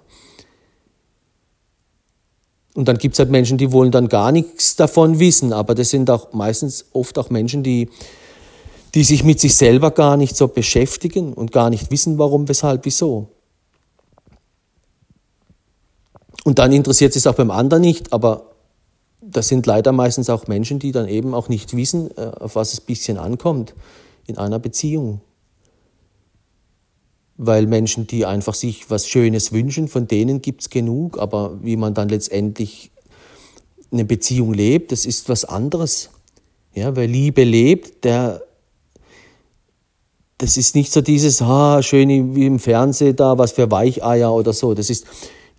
[2.76, 5.90] Und dann gibt es halt Menschen, die wollen dann gar nichts davon wissen, aber das
[5.90, 7.90] sind auch meistens oft auch Menschen, die,
[8.94, 12.84] die sich mit sich selber gar nicht so beschäftigen und gar nicht wissen, warum, weshalb,
[12.84, 13.30] wieso.
[16.44, 18.52] Und dann interessiert es auch beim anderen nicht, aber
[19.22, 22.74] das sind leider meistens auch Menschen, die dann eben auch nicht wissen, äh, auf was
[22.74, 23.74] es ein bisschen ankommt
[24.28, 25.22] in einer Beziehung
[27.38, 31.76] weil Menschen, die einfach sich was Schönes wünschen, von denen gibt es genug, aber wie
[31.76, 32.92] man dann letztendlich
[33.92, 36.10] eine Beziehung lebt, das ist was anderes.
[36.74, 38.42] Ja, wer Liebe lebt, der,
[40.38, 44.54] das ist nicht so dieses, ah, schön wie im Fernsehen da, was für Weicheier oder
[44.54, 44.74] so.
[44.74, 45.06] Das ist,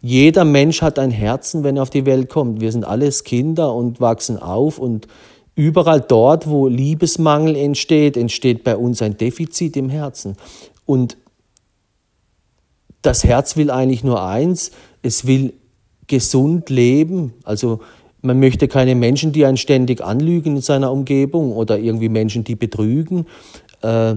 [0.01, 2.61] jeder Mensch hat ein Herzen, wenn er auf die Welt kommt.
[2.61, 5.09] Wir sind alles Kinder und wachsen auf und
[5.55, 10.37] überall dort, wo Liebesmangel entsteht, entsteht bei uns ein Defizit im Herzen.
[10.85, 11.17] Und
[13.07, 15.55] das Herz will eigentlich nur eins, es will
[16.09, 17.35] gesund leben.
[17.45, 17.81] Also
[18.21, 22.57] man möchte keine Menschen, die einen ständig anlügen in seiner Umgebung oder irgendwie Menschen, die
[22.57, 23.27] betrügen.
[23.83, 24.17] Äh,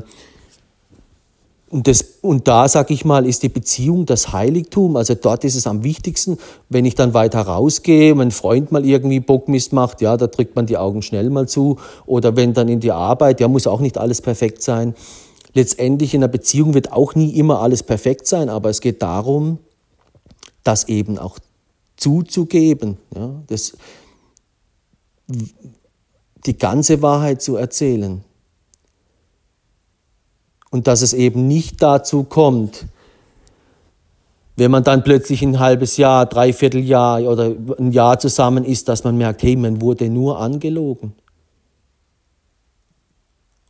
[1.69, 4.95] und, das, und da, sag ich mal, ist die Beziehung das Heiligtum.
[4.95, 6.39] Also dort ist es am wichtigsten.
[6.67, 10.65] Wenn ich dann weiter rausgehe, mein Freund mal irgendwie Bockmist macht, ja, da drückt man
[10.65, 11.77] die Augen schnell mal zu.
[12.07, 14.95] Oder wenn dann in die Arbeit, ja, muss auch nicht alles perfekt sein.
[15.53, 19.57] Letztendlich in einer Beziehung wird auch nie immer alles perfekt sein, aber es geht darum,
[20.63, 21.39] das eben auch
[21.97, 23.75] zuzugeben, ja, das,
[26.45, 28.23] die ganze Wahrheit zu erzählen.
[30.71, 32.85] Und dass es eben nicht dazu kommt,
[34.55, 39.03] wenn man dann plötzlich ein halbes Jahr, dreiviertel Jahr oder ein Jahr zusammen ist, dass
[39.03, 41.13] man merkt, hey, man wurde nur angelogen.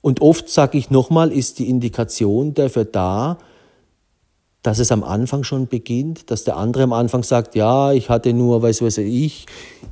[0.01, 3.37] Und oft, sage ich nochmal, ist die Indikation dafür da,
[4.61, 8.33] dass es am Anfang schon beginnt, dass der andere am Anfang sagt, ja, ich hatte
[8.33, 9.45] nur, weiß was ich,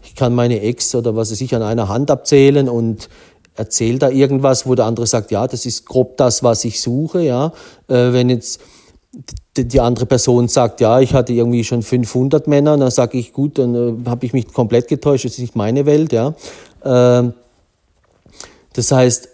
[0.04, 3.10] ich kann meine Ex oder was weiß ich an einer Hand abzählen und
[3.56, 7.22] erzählt da irgendwas, wo der andere sagt, ja, das ist grob das, was ich suche,
[7.22, 7.54] ja.
[7.88, 8.62] Äh, wenn jetzt
[9.56, 13.58] die andere Person sagt, ja, ich hatte irgendwie schon 500 Männer, dann sage ich, gut,
[13.58, 13.74] dann
[14.06, 16.36] äh, habe ich mich komplett getäuscht, das ist nicht meine Welt, ja.
[16.84, 17.32] Äh,
[18.74, 19.30] das heißt,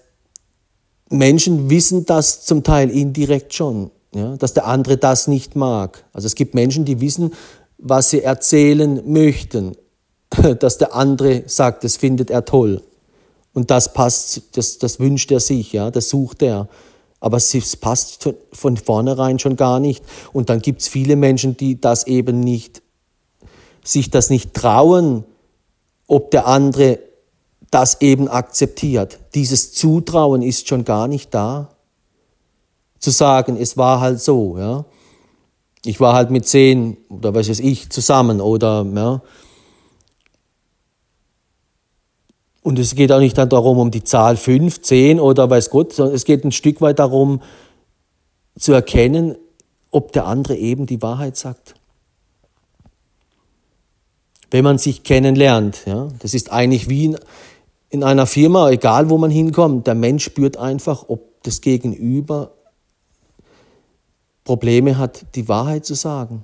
[1.13, 6.05] Menschen wissen das zum Teil indirekt schon, ja, dass der andere das nicht mag.
[6.13, 7.33] Also es gibt Menschen, die wissen,
[7.77, 9.75] was sie erzählen möchten,
[10.59, 12.81] dass der andere sagt, das findet er toll.
[13.53, 16.67] Und das passt, das, das wünscht er sich, ja, das sucht er.
[17.19, 20.03] Aber es passt von vornherein schon gar nicht.
[20.33, 22.81] Und dann gibt es viele Menschen, die das eben nicht,
[23.83, 25.23] sich das nicht trauen,
[26.07, 26.99] ob der andere
[27.73, 29.19] das eben akzeptiert.
[29.35, 31.69] Dieses Zutrauen ist schon gar nicht da.
[32.99, 34.85] Zu sagen, es war halt so, ja.
[35.85, 39.21] Ich war halt mit zehn oder was weiß ich zusammen oder ja,
[42.63, 45.93] Und es geht auch nicht dann darum, um die Zahl 5, 10 oder weiß Gott,
[45.93, 47.41] sondern es geht ein Stück weit darum,
[48.57, 49.35] zu erkennen,
[49.91, 51.75] ob der andere eben die Wahrheit sagt.
[54.49, 57.17] Wenn man sich kennenlernt, ja, das ist eigentlich wie in,
[57.93, 62.49] in einer Firma, egal wo man hinkommt, der Mensch spürt einfach, ob das Gegenüber
[64.43, 66.43] Probleme hat, die Wahrheit zu sagen.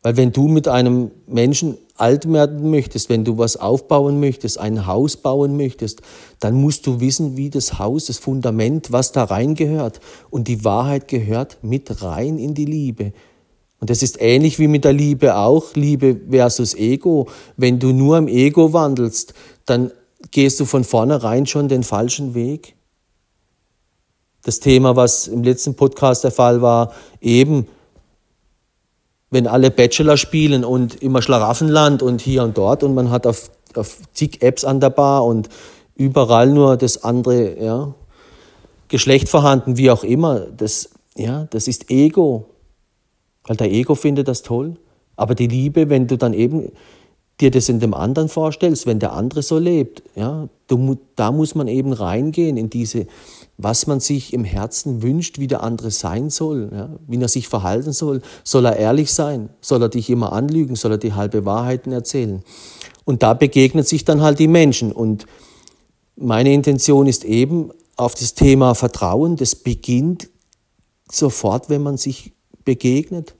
[0.00, 4.86] Weil wenn du mit einem Menschen alt werden möchtest, wenn du was aufbauen möchtest, ein
[4.86, 6.02] Haus bauen möchtest,
[6.38, 10.00] dann musst du wissen, wie das Haus, das Fundament, was da reingehört.
[10.30, 13.12] Und die Wahrheit gehört mit rein in die Liebe.
[13.82, 17.26] Und das ist ähnlich wie mit der Liebe auch, Liebe versus Ego.
[17.56, 19.34] Wenn du nur im Ego wandelst,
[19.66, 19.90] dann
[20.30, 22.76] gehst du von vornherein schon den falschen Weg.
[24.44, 27.66] Das Thema, was im letzten Podcast der Fall war, eben,
[29.30, 33.50] wenn alle Bachelor spielen und immer Schlaraffenland und hier und dort und man hat auf,
[33.74, 35.48] auf zig Apps an der Bar und
[35.96, 37.92] überall nur das andere ja,
[38.86, 42.46] Geschlecht vorhanden, wie auch immer, das, ja, das ist Ego.
[43.44, 44.74] Weil der Ego findet das toll.
[45.16, 46.70] Aber die Liebe, wenn du dann eben
[47.40, 51.54] dir das in dem anderen vorstellst, wenn der andere so lebt, ja, du, da muss
[51.54, 53.06] man eben reingehen in diese,
[53.58, 57.48] was man sich im Herzen wünscht, wie der andere sein soll, ja, wie er sich
[57.48, 58.22] verhalten soll.
[58.44, 59.50] Soll er ehrlich sein?
[59.60, 60.76] Soll er dich immer anlügen?
[60.76, 62.42] Soll er die halbe Wahrheiten erzählen?
[63.04, 64.92] Und da begegnen sich dann halt die Menschen.
[64.92, 65.26] Und
[66.16, 70.28] meine Intention ist eben auf das Thema Vertrauen, das beginnt
[71.10, 72.32] sofort, wenn man sich
[72.64, 73.34] begegnet.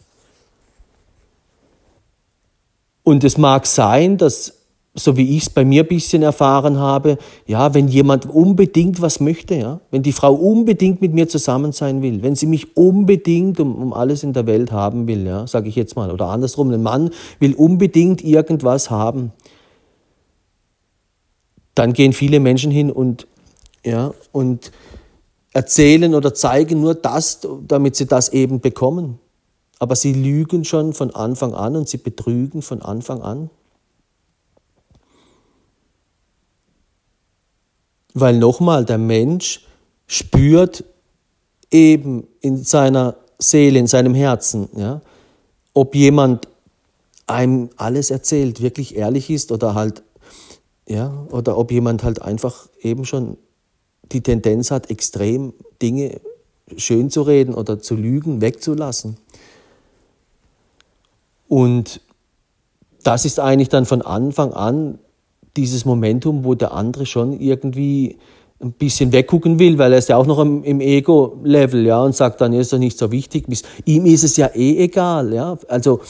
[3.03, 4.63] Und es mag sein, dass
[4.95, 9.21] so wie ich es bei mir ein bisschen erfahren habe, ja, wenn jemand unbedingt was
[9.21, 13.59] möchte, ja, wenn die Frau unbedingt mit mir zusammen sein will, wenn sie mich unbedingt
[13.59, 16.71] um, um alles in der Welt haben will, ja, sage ich jetzt mal, oder andersrum,
[16.71, 19.33] ein Mann will unbedingt irgendwas haben,
[21.75, 23.27] dann gehen viele Menschen hin und,
[23.85, 24.73] ja, und
[25.53, 29.19] erzählen oder zeigen nur das, damit sie das eben bekommen.
[29.79, 33.51] Aber sie lügen schon von Anfang an und sie betrügen von Anfang an.
[38.15, 39.67] Weil nochmal, der Mensch
[40.07, 40.85] spürt
[41.71, 45.01] eben in seiner Seele, in seinem Herzen, ja,
[45.75, 46.49] ob jemand
[47.27, 50.03] einem alles erzählt, wirklich ehrlich ist oder halt,
[50.87, 53.39] ja, oder ob jemand halt einfach eben schon
[54.13, 56.21] die Tendenz hat, extrem Dinge
[56.77, 59.17] schön zu reden oder zu lügen, wegzulassen.
[61.49, 62.01] Und
[63.03, 64.99] das ist eigentlich dann von Anfang an
[65.57, 68.17] dieses Momentum, wo der andere schon irgendwie
[68.61, 72.15] ein bisschen weggucken will, weil er ist ja auch noch im, im Ego-Level, ja, und
[72.15, 73.47] sagt dann, ist doch nicht so wichtig.
[73.85, 75.59] Ihm ist es ja eh egal, ja.
[75.69, 76.01] Also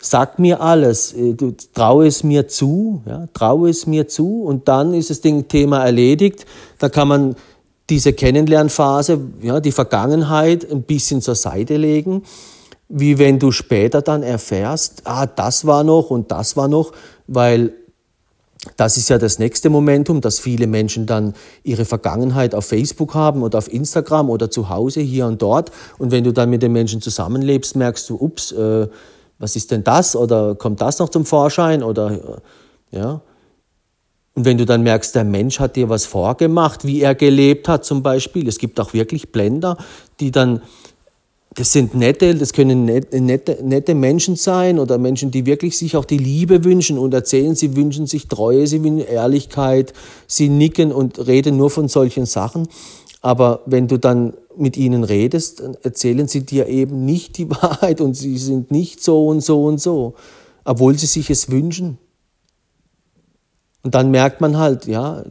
[0.00, 4.68] sag mir alles, äh, du traue es mir zu, ja, traue es mir zu, und
[4.68, 6.44] dann ist das Ding Thema erledigt.
[6.78, 7.36] Da kann man
[7.90, 12.22] diese Kennenlernphase, ja, die Vergangenheit ein bisschen zur Seite legen,
[12.88, 16.92] wie wenn du später dann erfährst, ah, das war noch und das war noch,
[17.26, 17.72] weil
[18.76, 23.42] das ist ja das nächste Momentum, dass viele Menschen dann ihre Vergangenheit auf Facebook haben
[23.42, 25.72] oder auf Instagram oder zu Hause hier und dort.
[25.98, 28.86] Und wenn du dann mit den Menschen zusammenlebst, merkst du, ups, äh,
[29.38, 30.14] was ist denn das?
[30.14, 31.82] Oder kommt das noch zum Vorschein?
[31.82, 33.20] Oder äh, ja.
[34.34, 37.84] Und wenn du dann merkst, der Mensch hat dir was vorgemacht, wie er gelebt hat
[37.84, 38.48] zum Beispiel.
[38.48, 39.76] Es gibt auch wirklich Blender,
[40.20, 40.62] die dann
[41.54, 46.06] das sind nette, das können nette, nette Menschen sein oder Menschen, die wirklich sich auch
[46.06, 49.92] die Liebe wünschen und erzählen, sie wünschen sich Treue, sie wünschen Ehrlichkeit,
[50.26, 52.68] sie nicken und reden nur von solchen Sachen.
[53.20, 58.14] Aber wenn du dann mit ihnen redest, erzählen sie dir eben nicht die Wahrheit und
[58.14, 60.14] sie sind nicht so und so und so,
[60.64, 61.98] obwohl sie sich es wünschen.
[63.82, 65.24] Und dann merkt man halt, ja,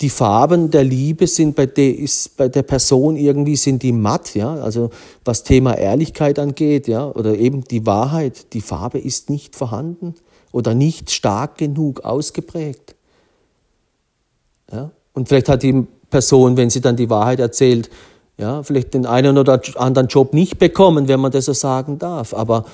[0.00, 4.34] die Farben der Liebe sind bei der, ist bei der Person irgendwie sind die matt,
[4.34, 4.90] ja, also
[5.24, 10.16] was Thema Ehrlichkeit angeht, ja, oder eben die Wahrheit, die Farbe ist nicht vorhanden
[10.50, 12.96] oder nicht stark genug ausgeprägt.
[14.72, 17.88] Ja, und vielleicht hat die Person, wenn sie dann die Wahrheit erzählt,
[18.38, 22.34] ja, vielleicht den einen oder anderen Job nicht bekommen, wenn man das so sagen darf,
[22.34, 22.64] aber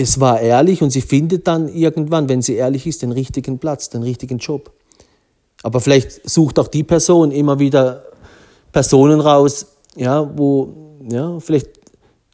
[0.00, 3.90] es war ehrlich und sie findet dann irgendwann, wenn sie ehrlich ist, den richtigen Platz,
[3.90, 4.72] den richtigen Job.
[5.62, 8.04] Aber vielleicht sucht auch die Person immer wieder
[8.72, 11.68] Personen raus, ja, wo ja, vielleicht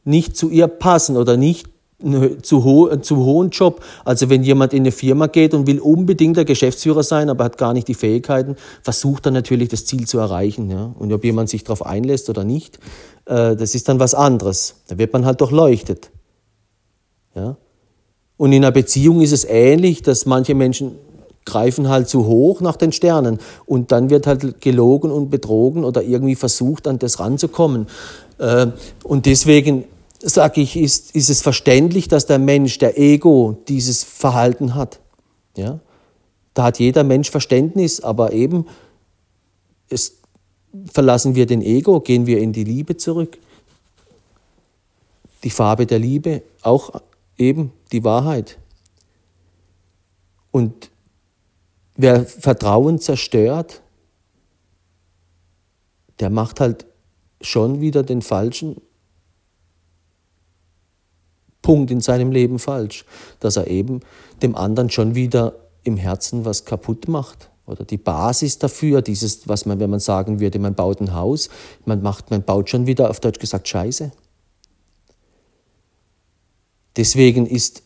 [0.04, 1.68] nicht zu ihr passen oder nicht
[2.42, 3.82] zu, ho zu hohen Job.
[4.04, 7.58] Also wenn jemand in eine Firma geht und will unbedingt der Geschäftsführer sein, aber hat
[7.58, 10.70] gar nicht die Fähigkeiten, versucht er natürlich das Ziel zu erreichen.
[10.70, 10.92] Ja?
[10.98, 12.78] Und ob jemand sich darauf einlässt oder nicht,
[13.24, 14.76] äh, das ist dann was anderes.
[14.88, 16.10] Da wird man halt durchleuchtet.
[17.36, 17.56] Ja?
[18.36, 20.96] Und in einer Beziehung ist es ähnlich, dass manche Menschen
[21.44, 26.02] greifen halt zu hoch nach den Sternen und dann wird halt gelogen und betrogen oder
[26.02, 27.86] irgendwie versucht, an das ranzukommen.
[28.38, 28.66] Äh,
[29.04, 29.84] und deswegen
[30.20, 34.98] sage ich, ist, ist es verständlich, dass der Mensch, der Ego, dieses Verhalten hat.
[35.56, 35.78] Ja?
[36.52, 38.66] Da hat jeder Mensch Verständnis, aber eben
[39.88, 40.16] es,
[40.92, 43.38] verlassen wir den Ego, gehen wir in die Liebe zurück.
[45.44, 46.90] Die Farbe der Liebe, auch
[47.38, 48.58] eben die Wahrheit.
[50.50, 50.90] Und
[51.96, 53.80] Wer Vertrauen zerstört,
[56.20, 56.86] der macht halt
[57.40, 58.80] schon wieder den falschen
[61.62, 63.04] Punkt in seinem Leben falsch,
[63.40, 64.00] dass er eben
[64.42, 67.50] dem anderen schon wieder im Herzen was kaputt macht.
[67.66, 71.48] Oder die Basis dafür, dieses, was man, wenn man sagen würde, man baut ein Haus,
[71.84, 74.12] man macht, man baut schon wieder auf Deutsch gesagt Scheiße.
[76.96, 77.82] Deswegen ist,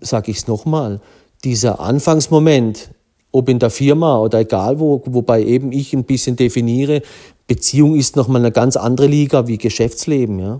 [0.00, 1.00] sage ich es nochmal,
[1.44, 2.90] dieser Anfangsmoment,
[3.32, 7.02] ob in der Firma oder egal wo, wobei eben ich ein bisschen definiere,
[7.46, 10.58] Beziehung ist nochmal eine ganz andere Liga wie Geschäftsleben, ja.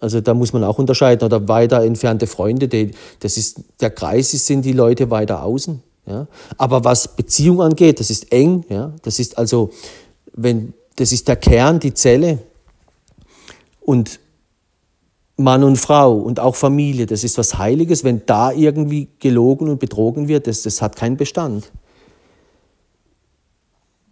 [0.00, 1.24] Also da muss man auch unterscheiden.
[1.24, 2.90] Oder weiter entfernte Freunde, die,
[3.20, 5.82] das ist, der Kreis sind die Leute weiter außen.
[6.06, 6.26] Ja.
[6.58, 8.92] Aber was Beziehung angeht, das ist eng, ja.
[9.02, 9.70] Das ist also,
[10.34, 12.40] wenn, das ist der Kern, die Zelle.
[13.80, 14.20] Und
[15.36, 18.04] Mann und Frau und auch Familie, das ist was Heiliges.
[18.04, 21.72] Wenn da irgendwie gelogen und betrogen wird, das, das hat keinen Bestand.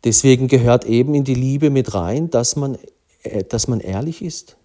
[0.05, 2.77] Deswegen gehört eben in die Liebe mit rein, dass man,
[3.23, 4.59] äh, dass man ehrlich ist.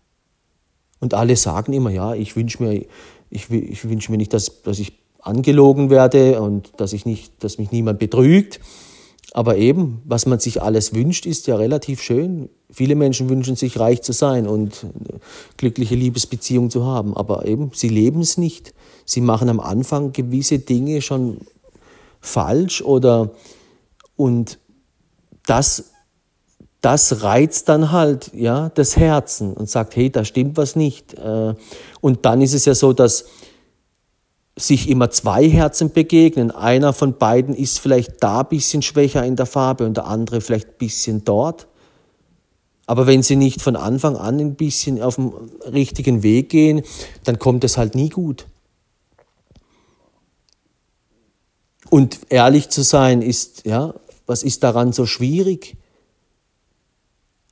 [1.00, 2.86] Und alle sagen immer, ja, ich wünsche mir,
[3.30, 7.58] ich, ich wünsche mir nicht, dass, dass ich angelogen werde und dass, ich nicht, dass
[7.58, 8.60] mich niemand betrügt.
[9.32, 12.50] Aber eben, was man sich alles wünscht, ist ja relativ schön.
[12.72, 15.20] Viele Menschen wünschen sich reich zu sein und eine
[15.58, 18.74] glückliche Liebesbeziehung zu haben, aber eben, sie leben es nicht.
[19.06, 21.40] Sie machen am Anfang gewisse Dinge schon
[22.22, 23.32] falsch oder
[24.16, 24.60] und
[25.46, 25.92] das,
[26.82, 31.14] das reizt dann halt ja, das Herzen und sagt, hey, da stimmt was nicht.
[31.14, 31.56] Äh,
[32.02, 33.26] und dann ist es ja so, dass
[34.60, 36.52] sich immer zwei Herzen begegnen.
[36.52, 40.42] Einer von beiden ist vielleicht da ein bisschen schwächer in der Farbe und der andere
[40.42, 41.68] vielleicht ein bisschen dort.
[42.86, 45.32] Aber wenn sie nicht von Anfang an ein bisschen auf dem
[45.72, 46.82] richtigen Weg gehen,
[47.24, 48.48] dann kommt es halt nie gut.
[51.90, 53.94] Und ehrlich zu sein ist, ja,
[54.26, 55.78] was ist daran so schwierig?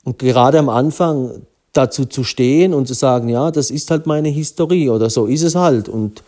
[0.03, 1.43] Und gerade am Anfang
[1.73, 5.43] dazu zu stehen und zu sagen, ja, das ist halt meine Historie oder so ist
[5.43, 5.89] es halt.
[5.89, 6.23] Und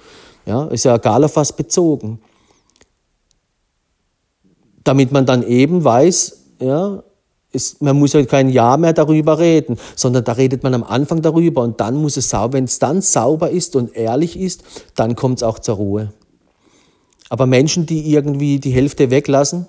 [0.49, 2.19] ja, ist ja egal auf was bezogen.
[4.83, 7.03] Damit man dann eben weiß, ja,
[7.51, 11.21] ist, man muss ja kein Jahr mehr darüber reden, sondern da redet man am Anfang
[11.21, 14.63] darüber und dann muss es sauber, wenn es dann sauber ist und ehrlich ist,
[14.95, 16.13] dann kommt es auch zur Ruhe.
[17.29, 19.67] Aber Menschen, die irgendwie die Hälfte weglassen,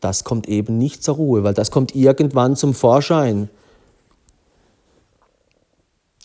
[0.00, 3.50] das kommt eben nicht zur Ruhe, weil das kommt irgendwann zum Vorschein.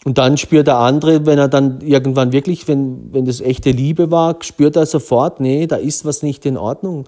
[0.06, 4.12] Und dann spürt der andere, wenn er dann irgendwann wirklich, wenn, wenn das echte Liebe
[4.12, 7.06] war, spürt er sofort, nee, da ist was nicht in Ordnung.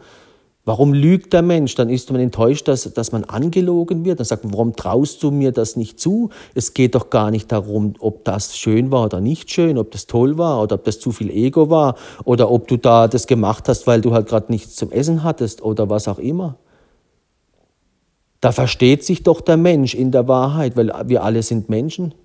[0.66, 1.76] Warum lügt der Mensch?
[1.76, 4.20] Dann ist man enttäuscht, dass, dass man angelogen wird.
[4.20, 6.32] Dann sagt man, warum traust du mir das nicht zu?
[6.56, 10.08] Es geht doch gar nicht darum, ob das schön war oder nicht schön, ob das
[10.08, 11.96] toll war oder ob das zu viel Ego war
[12.26, 15.62] oder ob du da das gemacht hast, weil du halt gerade nichts zum Essen hattest
[15.62, 16.58] oder was auch immer.
[18.42, 22.16] Da versteht sich doch der Mensch in der Wahrheit, weil wir alle sind Menschen.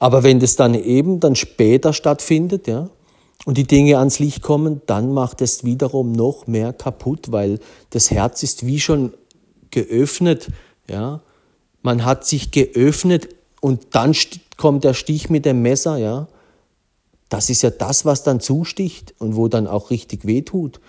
[0.00, 2.88] Aber wenn das dann eben dann später stattfindet, ja,
[3.44, 7.58] und die Dinge ans Licht kommen, dann macht es wiederum noch mehr kaputt, weil
[7.90, 9.14] das Herz ist wie schon
[9.70, 10.48] geöffnet,
[10.88, 11.20] ja.
[11.82, 13.28] Man hat sich geöffnet
[13.60, 14.14] und dann
[14.56, 16.28] kommt der Stich mit dem Messer, ja.
[17.28, 20.80] Das ist ja das, was dann zusticht und wo dann auch richtig weh tut.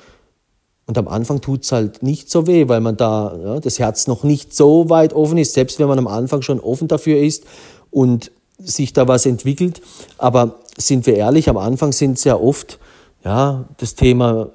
[0.87, 4.07] Und am Anfang tut es halt nicht so weh, weil man da ja, das Herz
[4.07, 7.45] noch nicht so weit offen ist, selbst wenn man am Anfang schon offen dafür ist
[7.91, 8.31] und
[8.63, 9.81] sich da was entwickelt.
[10.17, 12.79] Aber sind wir ehrlich, am Anfang sind ja oft,
[13.23, 14.49] ja, das Thema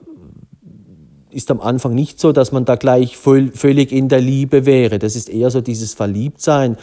[1.36, 4.98] ist am Anfang nicht so, dass man da gleich völlig in der Liebe wäre.
[4.98, 6.78] Das ist eher so dieses Verliebtsein.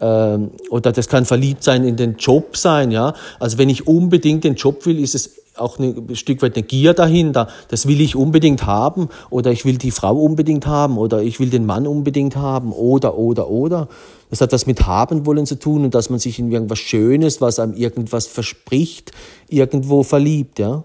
[0.00, 3.12] Ähm, oder das kann verliebt sein in den Job sein, ja.
[3.38, 6.94] Also wenn ich unbedingt den Job will, ist es auch ein Stück weit eine Gier
[6.94, 7.48] dahinter.
[7.68, 11.50] Das will ich unbedingt haben oder ich will die Frau unbedingt haben oder ich will
[11.50, 13.88] den Mann unbedingt haben oder, oder, oder.
[14.30, 17.40] Das hat was mit haben wollen zu tun und dass man sich in irgendwas Schönes,
[17.40, 19.12] was einem irgendwas verspricht,
[19.48, 20.84] irgendwo verliebt, ja.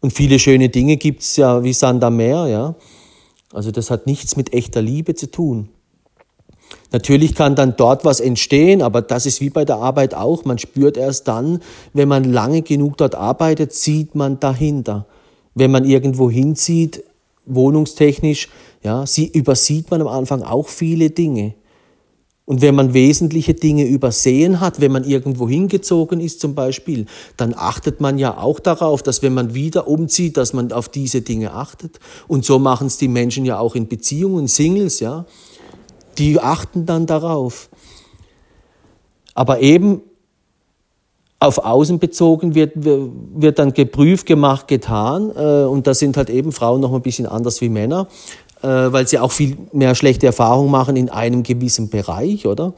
[0.00, 2.74] Und viele schöne Dinge gibt's ja wie Sand am Meer, ja.
[3.52, 5.70] Also das hat nichts mit echter Liebe zu tun.
[6.92, 10.44] Natürlich kann dann dort was entstehen, aber das ist wie bei der Arbeit auch.
[10.44, 11.60] Man spürt erst dann,
[11.92, 15.06] wenn man lange genug dort arbeitet, sieht man dahinter.
[15.54, 17.02] Wenn man irgendwo hinzieht,
[17.46, 18.48] wohnungstechnisch,
[18.82, 21.54] ja, sie übersieht man am Anfang auch viele Dinge.
[22.48, 27.04] Und wenn man wesentliche Dinge übersehen hat, wenn man irgendwo hingezogen ist zum Beispiel,
[27.36, 31.20] dann achtet man ja auch darauf, dass wenn man wieder umzieht, dass man auf diese
[31.20, 32.00] Dinge achtet.
[32.26, 35.26] Und so machen es die Menschen ja auch in Beziehungen, Singles, ja.
[36.16, 37.68] Die achten dann darauf.
[39.34, 40.00] Aber eben
[41.40, 45.30] auf außen bezogen wird, wird dann geprüft, gemacht, getan.
[45.36, 48.08] Äh, und da sind halt eben Frauen noch ein bisschen anders wie Männer.
[48.62, 52.74] Äh, weil sie auch viel mehr schlechte Erfahrungen machen in einem gewissen Bereich, oder?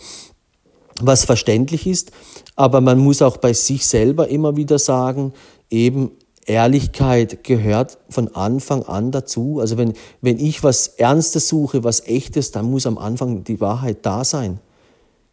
[1.01, 2.13] Was verständlich ist.
[2.57, 5.33] Aber man muss auch bei sich selber immer wieder sagen,
[5.71, 6.11] eben
[6.45, 9.61] Ehrlichkeit gehört von Anfang an dazu.
[9.61, 13.99] Also wenn, wenn ich was Ernstes suche, was Echtes, dann muss am Anfang die Wahrheit
[14.03, 14.61] da sein.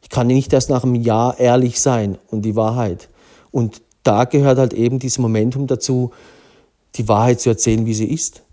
[0.01, 3.09] Ich kann nicht erst nach einem Jahr ehrlich sein und die Wahrheit.
[3.51, 6.11] Und da gehört halt eben dieses Momentum dazu,
[6.95, 8.43] die Wahrheit zu erzählen, wie sie ist.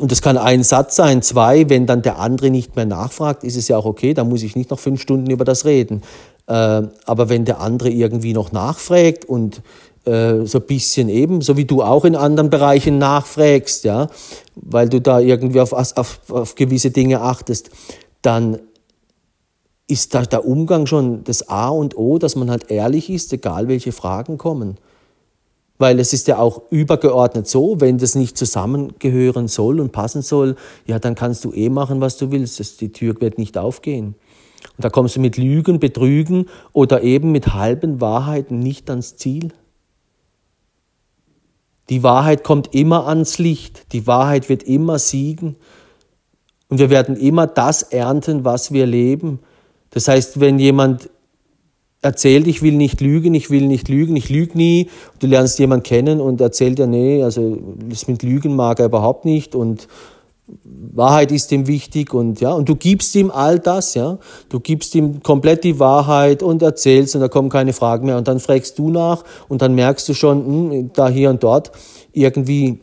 [0.00, 3.56] Und das kann ein Satz sein, zwei, wenn dann der andere nicht mehr nachfragt, ist
[3.56, 6.02] es ja auch okay, da muss ich nicht noch fünf Stunden über das reden.
[6.46, 9.62] Äh, aber wenn der andere irgendwie noch nachfragt und
[10.04, 14.08] äh, so ein bisschen eben, so wie du auch in anderen Bereichen nachfragst, ja,
[14.54, 17.70] weil du da irgendwie auf, auf, auf gewisse Dinge achtest,
[18.20, 18.58] dann
[19.86, 23.68] ist da der Umgang schon das A und O, dass man halt ehrlich ist, egal
[23.68, 24.76] welche Fragen kommen.
[25.78, 30.54] Weil es ist ja auch übergeordnet so, wenn das nicht zusammengehören soll und passen soll,
[30.86, 32.80] ja, dann kannst du eh machen, was du willst.
[32.80, 34.14] Die Tür wird nicht aufgehen.
[34.76, 39.52] Und da kommst du mit Lügen, Betrügen oder eben mit halben Wahrheiten nicht ans Ziel.
[41.90, 43.92] Die Wahrheit kommt immer ans Licht.
[43.92, 45.56] Die Wahrheit wird immer siegen.
[46.68, 49.40] Und wir werden immer das ernten, was wir leben.
[49.90, 51.10] Das heißt, wenn jemand
[52.04, 54.90] erzählt, ich will nicht lügen, ich will nicht lügen, ich lüge nie.
[55.20, 59.24] Du lernst jemanden kennen und erzählt ja, nee, also das mit Lügen mag er überhaupt
[59.24, 59.88] nicht und
[60.62, 64.18] Wahrheit ist ihm wichtig und ja, und du gibst ihm all das, ja.
[64.50, 68.28] Du gibst ihm komplett die Wahrheit und erzählst und da kommen keine Fragen mehr und
[68.28, 71.72] dann fragst du nach und dann merkst du schon, hm, da hier und dort
[72.12, 72.80] irgendwie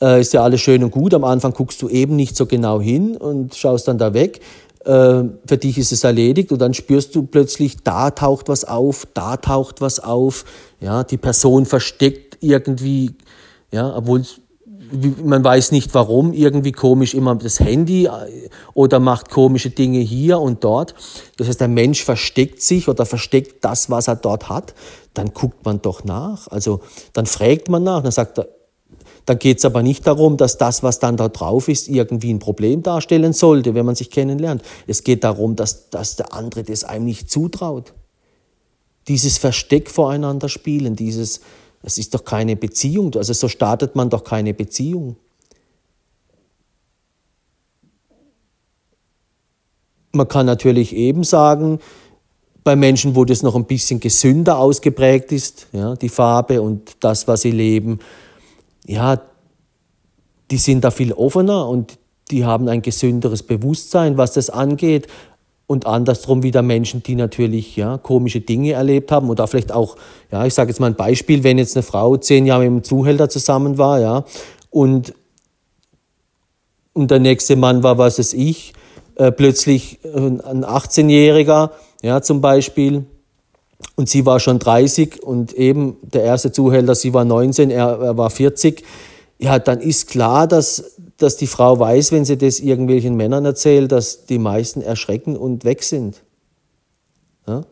[0.00, 1.12] äh, ist ja alles schön und gut.
[1.14, 4.40] Am Anfang guckst du eben nicht so genau hin und schaust dann da weg.
[4.84, 9.06] Äh, für dich ist es erledigt und dann spürst du plötzlich, da taucht was auf,
[9.14, 10.44] da taucht was auf,
[10.80, 13.14] ja, die Person versteckt irgendwie,
[13.72, 14.22] ja, obwohl
[15.22, 20.38] man weiß nicht warum, irgendwie komisch immer das Handy äh, oder macht komische Dinge hier
[20.38, 20.94] und dort.
[21.36, 24.74] Das heißt, der Mensch versteckt sich oder versteckt das, was er dort hat.
[25.14, 26.48] Dann guckt man doch nach.
[26.48, 26.80] Also
[27.12, 28.48] dann fragt man nach, dann sagt er,
[29.28, 32.38] dann geht es aber nicht darum, dass das, was dann da drauf ist, irgendwie ein
[32.38, 34.62] Problem darstellen sollte, wenn man sich kennenlernt.
[34.86, 37.92] Es geht darum, dass, dass der andere das einem nicht zutraut.
[39.06, 41.42] Dieses Versteck voreinander spielen, dieses,
[41.82, 43.14] das ist doch keine Beziehung.
[43.16, 45.16] Also so startet man doch keine Beziehung.
[50.12, 51.80] Man kann natürlich eben sagen,
[52.64, 57.28] bei Menschen, wo das noch ein bisschen gesünder ausgeprägt ist, ja, die Farbe und das,
[57.28, 57.98] was sie leben,
[58.88, 59.20] ja,
[60.50, 61.98] die sind da viel offener und
[62.30, 65.06] die haben ein gesünderes Bewusstsein, was das angeht.
[65.66, 69.96] Und andersrum wieder Menschen, die natürlich ja, komische Dinge erlebt haben oder vielleicht auch,
[70.32, 72.84] ja, ich sage jetzt mal ein Beispiel, wenn jetzt eine Frau zehn Jahre mit einem
[72.84, 74.24] Zuhälter zusammen war, ja,
[74.70, 75.12] und,
[76.94, 78.72] und der nächste Mann war, was es ich,
[79.16, 83.04] äh, plötzlich ein 18-Jähriger, ja, zum Beispiel,
[83.96, 88.16] und sie war schon 30 und eben der erste Zuhälter, sie war 19, er, er
[88.16, 88.84] war 40,
[89.38, 93.92] ja, dann ist klar, dass, dass die Frau weiß, wenn sie das irgendwelchen Männern erzählt,
[93.92, 96.22] dass die meisten erschrecken und weg sind.
[97.46, 97.64] Ja?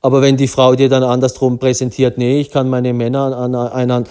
[0.00, 4.04] Aber wenn die Frau dir dann andersrum präsentiert, nee, ich kann meine Männer an, an,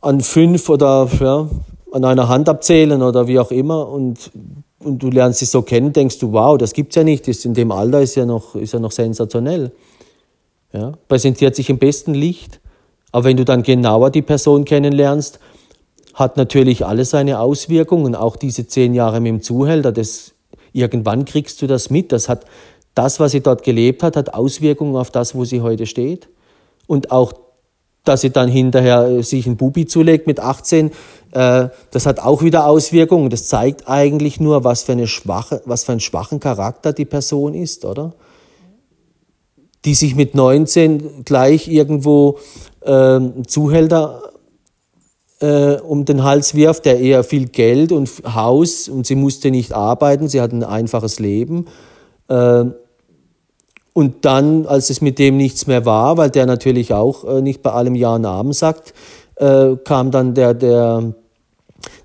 [0.00, 1.48] an fünf oder ja,
[1.92, 4.30] an einer Hand abzählen oder wie auch immer und,
[4.80, 7.54] und du lernst sie so kennen, denkst du, wow, das gibt's ja nicht, das in
[7.54, 9.72] dem Alter ist ja noch, ist ja noch sensationell.
[10.72, 12.60] Ja, präsentiert sich im besten Licht.
[13.10, 15.40] Aber wenn du dann genauer die Person kennenlernst,
[16.14, 20.32] hat natürlich alles seine Auswirkungen, auch diese zehn Jahre mit dem Zuhälter, das,
[20.72, 22.44] irgendwann kriegst du das mit, das hat,
[22.94, 26.28] das, was sie dort gelebt hat, hat Auswirkungen auf das, wo sie heute steht.
[26.86, 27.32] Und auch,
[28.04, 30.90] dass sie dann hinterher sich ein Bubi zulegt mit 18, äh,
[31.30, 33.28] das hat auch wieder Auswirkungen.
[33.28, 37.54] Das zeigt eigentlich nur, was für, eine schwache, was für einen schwachen Charakter die Person
[37.54, 38.14] ist, oder?
[39.84, 42.38] Die sich mit 19 gleich irgendwo
[42.80, 44.22] äh, Zuhälter
[45.40, 49.72] äh, um den Hals wirft, der eher viel Geld und Haus und sie musste nicht
[49.72, 51.66] arbeiten, sie hat ein einfaches Leben.
[52.28, 52.64] Äh,
[53.92, 57.62] und dann, als es mit dem nichts mehr war, weil der natürlich auch äh, nicht
[57.62, 58.94] bei allem Ja und Abend sagt,
[59.38, 61.14] äh, kam dann der, der,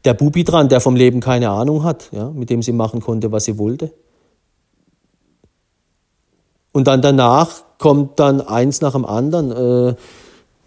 [0.06, 3.32] der Bubi dran, der vom Leben keine Ahnung hat, ja, mit dem sie machen konnte,
[3.32, 3.92] was sie wollte.
[6.72, 9.52] Und dann danach kommt dann eins nach dem anderen.
[9.52, 9.96] Äh,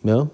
[0.05, 0.29] ja.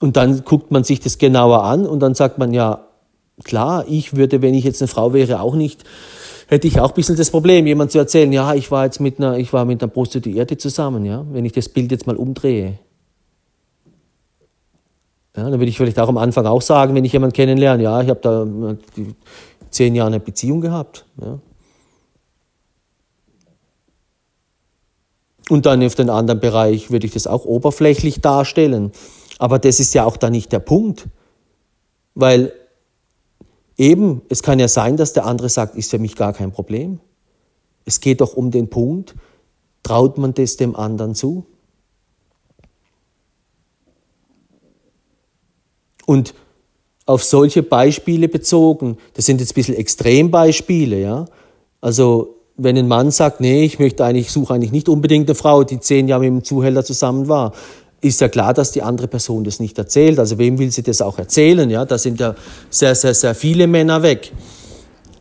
[0.00, 2.86] Und dann guckt man sich das genauer an und dann sagt man, ja,
[3.44, 5.84] klar, ich würde, wenn ich jetzt eine Frau wäre, auch nicht
[6.52, 9.18] hätte ich auch ein bisschen das Problem, jemand zu erzählen, ja, ich war jetzt mit
[9.18, 12.78] einer, ich war mit einer Prostituierte zusammen, ja, wenn ich das Bild jetzt mal umdrehe.
[15.36, 18.00] Ja, dann würde ich vielleicht auch am Anfang auch sagen, wenn ich jemanden kennenlerne, ja,
[18.02, 19.06] ich habe da
[19.70, 21.06] zehn Jahre eine Beziehung gehabt.
[21.20, 21.38] Ja.
[25.48, 28.92] Und dann auf den anderen Bereich würde ich das auch oberflächlich darstellen.
[29.38, 31.08] Aber das ist ja auch da nicht der Punkt.
[32.14, 32.52] Weil
[33.82, 37.00] Eben, es kann ja sein, dass der andere sagt, ist für mich gar kein Problem.
[37.84, 39.14] Es geht doch um den Punkt,
[39.82, 41.46] traut man das dem anderen zu?
[46.12, 46.34] Und
[47.06, 51.24] auf solche Beispiele bezogen, das sind jetzt ein bisschen Extrembeispiele, ja.
[51.80, 55.64] Also, wenn ein Mann sagt, nee, ich möchte eigentlich, suche eigentlich nicht unbedingt eine Frau,
[55.64, 57.52] die zehn Jahre mit einem Zuhälter zusammen war,
[58.02, 60.18] ist ja klar, dass die andere Person das nicht erzählt.
[60.18, 61.70] Also wem will sie das auch erzählen?
[61.70, 62.34] Ja, da sind ja
[62.68, 64.32] sehr, sehr, sehr viele Männer weg.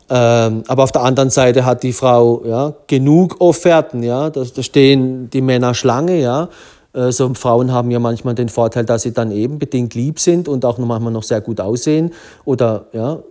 [0.10, 4.04] Ähm, aber auf der anderen Seite hat die Frau ja, genug Offerten.
[4.04, 6.20] Ja, da, stehen die Männer Schlange.
[6.20, 6.50] Ja,
[6.94, 10.66] so Frauen haben ja manchmal den Vorteil, dass sie dann eben bedingt lieb sind und
[10.66, 12.12] auch manchmal noch sehr gut aussehen.
[12.44, 13.24] Oder ja,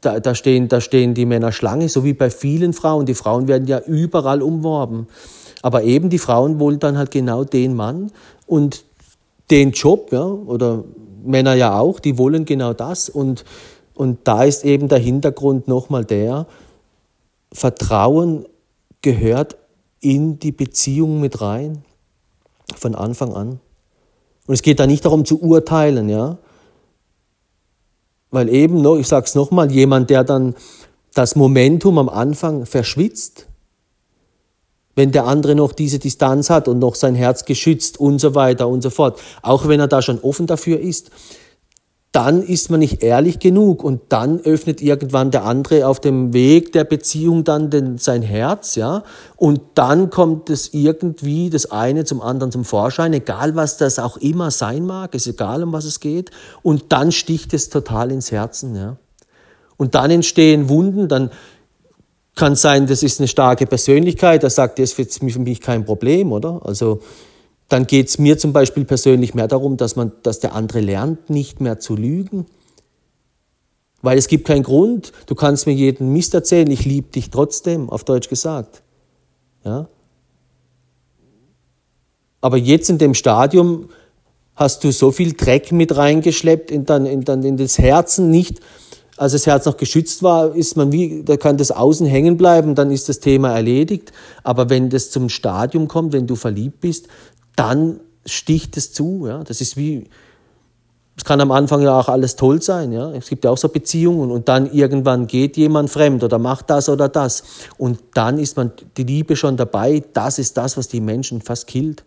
[0.00, 3.06] da, da, stehen, da stehen die Männer Schlange, so wie bei vielen Frauen.
[3.06, 5.08] Die Frauen werden ja überall umworben.
[5.62, 8.12] Aber eben die Frauen wollen dann halt genau den Mann
[8.46, 8.84] und
[9.50, 10.84] den Job, ja, oder
[11.24, 13.08] Männer ja auch, die wollen genau das.
[13.08, 13.44] Und,
[13.94, 16.46] und da ist eben der Hintergrund nochmal der,
[17.52, 18.46] Vertrauen
[19.00, 19.56] gehört
[20.00, 21.82] in die Beziehung mit rein,
[22.76, 23.60] von Anfang an.
[24.46, 26.38] Und es geht da nicht darum zu urteilen, ja.
[28.30, 30.54] Weil eben, ich sage es nochmal, jemand, der dann
[31.14, 33.46] das Momentum am Anfang verschwitzt,
[34.94, 38.68] wenn der andere noch diese Distanz hat und noch sein Herz geschützt und so weiter
[38.68, 39.20] und so fort.
[39.42, 41.10] Auch wenn er da schon offen dafür ist,
[42.18, 46.72] dann ist man nicht ehrlich genug und dann öffnet irgendwann der andere auf dem Weg
[46.72, 49.04] der Beziehung dann den, sein Herz, ja,
[49.36, 54.16] und dann kommt es irgendwie das eine zum anderen zum Vorschein, egal was das auch
[54.16, 58.32] immer sein mag, ist egal um was es geht, und dann sticht es total ins
[58.32, 58.96] Herzen, ja.
[59.76, 61.30] Und dann entstehen Wunden, dann
[62.34, 66.32] kann sein, das ist eine starke Persönlichkeit, da sagt, das ist für mich kein Problem,
[66.32, 66.62] oder?
[66.64, 67.00] Also
[67.68, 71.28] dann geht es mir zum Beispiel persönlich mehr darum, dass, man, dass der andere lernt,
[71.30, 72.46] nicht mehr zu lügen.
[74.00, 77.90] Weil es gibt keinen Grund, du kannst mir jeden Mist erzählen, ich liebe dich trotzdem,
[77.90, 78.82] auf Deutsch gesagt.
[79.64, 79.88] Ja?
[82.40, 83.90] Aber jetzt in dem Stadium
[84.54, 88.60] hast du so viel Dreck mit reingeschleppt in, dann, in, dann in das Herzen, nicht
[89.16, 92.76] als das Herz noch geschützt war, ist man wie, da kann das außen hängen bleiben,
[92.76, 94.12] dann ist das Thema erledigt.
[94.44, 97.08] Aber wenn das zum Stadium kommt, wenn du verliebt bist,
[97.58, 99.26] dann sticht es zu.
[99.26, 99.42] Ja?
[99.42, 100.06] Das ist wie,
[101.16, 102.92] es kann am Anfang ja auch alles toll sein.
[102.92, 103.10] Ja?
[103.12, 106.88] Es gibt ja auch so Beziehungen und dann irgendwann geht jemand fremd oder macht das
[106.88, 107.42] oder das.
[107.76, 110.04] Und dann ist man die Liebe schon dabei.
[110.12, 112.04] Das ist das, was die Menschen fast killt.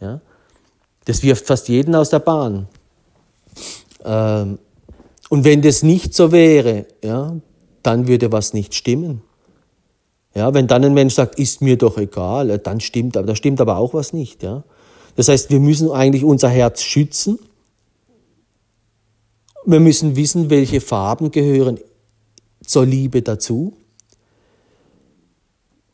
[0.00, 0.20] Ja?
[1.04, 2.66] Das wirft fast jeden aus der Bahn.
[4.04, 4.58] Ähm,
[5.28, 7.36] Und wenn das nicht so wäre, ja,
[7.82, 9.22] dann würde was nicht stimmen.
[10.34, 13.60] Ja, wenn dann ein Mensch sagt, ist mir doch egal, dann stimmt, aber da stimmt
[13.60, 14.42] aber auch was nicht.
[14.42, 14.64] Ja.
[15.18, 17.40] Das heißt, wir müssen eigentlich unser Herz schützen.
[19.66, 21.80] Wir müssen wissen, welche Farben gehören
[22.64, 23.72] zur Liebe dazu.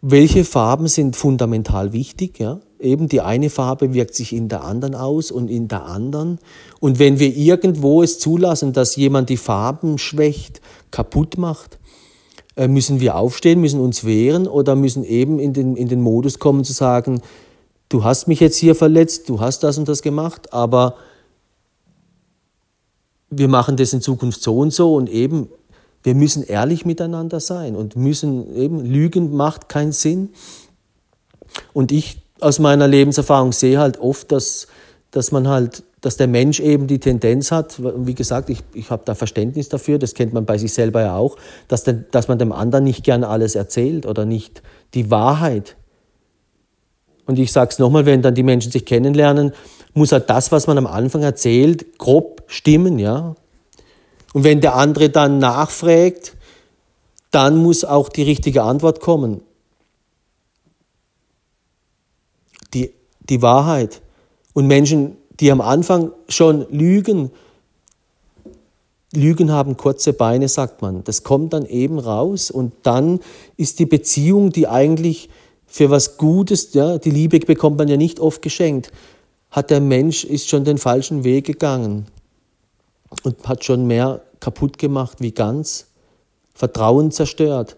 [0.02, 2.38] Welche Farben sind fundamental wichtig?
[2.38, 2.60] Ja?
[2.78, 6.38] Eben die eine Farbe wirkt sich in der anderen aus und in der anderen.
[6.78, 10.60] Und wenn wir irgendwo es zulassen, dass jemand die Farben schwächt,
[10.90, 11.78] kaputt macht,
[12.56, 16.38] äh, müssen wir aufstehen, müssen uns wehren oder müssen eben in den, in den Modus
[16.38, 17.22] kommen zu sagen,
[17.94, 20.96] du hast mich jetzt hier verletzt, du hast das und das gemacht, aber
[23.30, 25.48] wir machen das in Zukunft so und so und eben,
[26.02, 30.30] wir müssen ehrlich miteinander sein und müssen eben, Lügen macht keinen Sinn.
[31.72, 34.66] Und ich aus meiner Lebenserfahrung sehe halt oft, dass,
[35.12, 39.02] dass man halt, dass der Mensch eben die Tendenz hat, wie gesagt, ich, ich habe
[39.04, 41.36] da Verständnis dafür, das kennt man bei sich selber ja auch,
[41.68, 44.62] dass, der, dass man dem anderen nicht gerne alles erzählt oder nicht
[44.94, 45.76] die Wahrheit.
[47.26, 49.52] Und ich sage es nochmal, wenn dann die Menschen sich kennenlernen,
[49.94, 53.34] muss halt das, was man am Anfang erzählt, grob stimmen, ja.
[54.32, 56.36] Und wenn der andere dann nachfragt,
[57.30, 59.40] dann muss auch die richtige Antwort kommen.
[62.74, 64.02] Die, die Wahrheit.
[64.52, 67.30] Und Menschen, die am Anfang schon lügen,
[69.16, 71.04] Lügen haben kurze Beine, sagt man.
[71.04, 73.20] Das kommt dann eben raus und dann
[73.56, 75.28] ist die Beziehung, die eigentlich
[75.74, 78.92] für was Gutes, ja, die Liebe bekommt man ja nicht oft geschenkt,
[79.50, 82.06] hat der Mensch, ist schon den falschen Weg gegangen
[83.24, 85.88] und hat schon mehr kaputt gemacht wie ganz,
[86.54, 87.76] Vertrauen zerstört,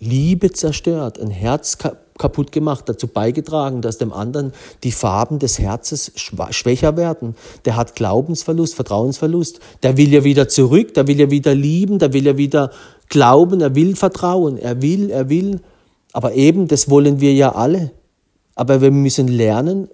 [0.00, 1.78] Liebe zerstört, ein Herz
[2.18, 4.52] kaputt gemacht, dazu beigetragen, dass dem anderen
[4.82, 7.36] die Farben des Herzens schwächer werden.
[7.64, 9.60] Der hat Glaubensverlust, Vertrauensverlust.
[9.82, 12.70] Der will ja wieder zurück, der will ja wieder lieben, der will ja wieder
[13.08, 15.60] glauben, er will vertrauen, er will, er will.
[16.12, 17.92] Aber eben, das wollen wir ja alle.
[18.54, 19.88] Aber wir müssen lernen,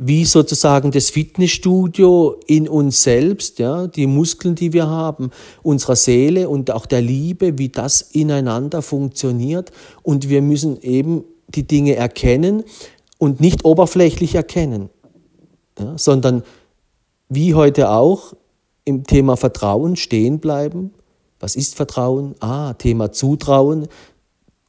[0.00, 5.30] wie sozusagen das Fitnessstudio in uns selbst, ja, die Muskeln, die wir haben,
[5.64, 9.72] unserer Seele und auch der Liebe, wie das ineinander funktioniert.
[10.04, 12.62] Und wir müssen eben die Dinge erkennen
[13.18, 14.88] und nicht oberflächlich erkennen,
[15.80, 16.44] ja, sondern
[17.28, 18.34] wie heute auch
[18.84, 20.92] im Thema Vertrauen stehen bleiben.
[21.40, 22.34] Was ist Vertrauen?
[22.40, 23.88] Ah, Thema Zutrauen.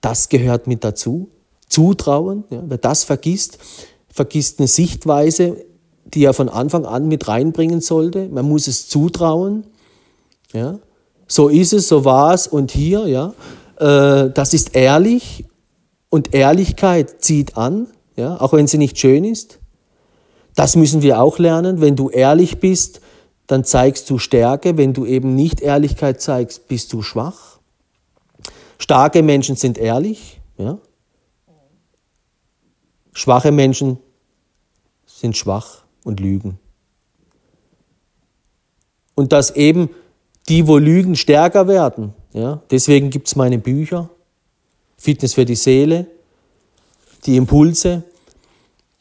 [0.01, 1.29] Das gehört mit dazu.
[1.67, 3.59] Zutrauen, ja, wer das vergisst,
[4.11, 5.65] vergisst eine Sichtweise,
[6.05, 8.27] die er von Anfang an mit reinbringen sollte.
[8.27, 9.65] Man muss es zutrauen.
[10.51, 10.79] Ja.
[11.27, 13.33] So ist es, so war es und hier, ja.
[13.79, 15.45] Äh, das ist ehrlich
[16.09, 19.59] und Ehrlichkeit zieht an, ja, auch wenn sie nicht schön ist.
[20.55, 21.81] Das müssen wir auch lernen.
[21.81, 23.01] Wenn du ehrlich bist,
[23.49, 24.77] dann zeigst du Stärke.
[24.77, 27.57] Wenn du eben nicht Ehrlichkeit zeigst, bist du schwach.
[28.77, 30.39] Starke Menschen sind ehrlich.
[30.59, 30.77] Ja.
[33.11, 33.97] Schwache Menschen
[35.07, 36.59] sind schwach und lügen.
[39.15, 39.89] Und dass eben
[40.47, 42.13] die, wo lügen, stärker werden.
[42.33, 42.61] Ja?
[42.69, 44.11] Deswegen gibt es meine Bücher,
[44.95, 46.05] Fitness für die Seele,
[47.25, 48.03] die Impulse,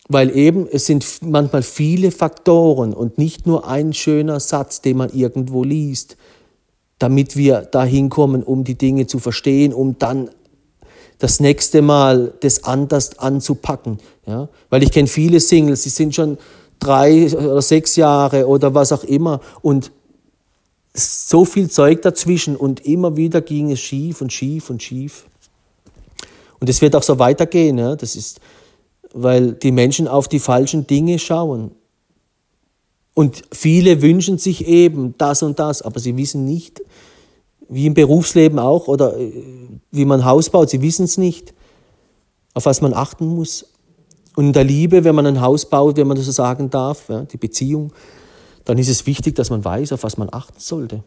[0.08, 5.10] weil eben es sind manchmal viele Faktoren und nicht nur ein schöner Satz, den man
[5.10, 6.16] irgendwo liest,
[6.98, 10.30] damit wir dahin kommen, um die Dinge zu verstehen, um dann
[11.18, 13.98] das nächste Mal das anders anzupacken.
[14.26, 14.48] Ja?
[14.70, 16.38] Weil ich kenne viele Singles, die sind schon
[16.78, 19.90] drei oder sechs Jahre oder was auch immer und
[20.94, 25.26] so viel Zeug dazwischen und immer wieder ging es schief und schief und schief.
[26.60, 27.78] Und es wird auch so weitergehen.
[27.78, 27.94] Ja?
[27.94, 28.40] Das ist,
[29.12, 31.72] weil die Menschen auf die falschen Dinge schauen.
[33.14, 36.80] Und viele wünschen sich eben das und das, aber sie wissen nicht,
[37.68, 39.32] wie im Berufsleben auch oder äh,
[39.90, 41.52] wie man Haus baut, sie wissen es nicht,
[42.54, 43.66] auf was man achten muss.
[44.36, 47.08] Und in der Liebe, wenn man ein Haus baut, wenn man das so sagen darf,
[47.08, 47.92] ja, die Beziehung,
[48.64, 51.02] dann ist es wichtig, dass man weiß, auf was man achten sollte.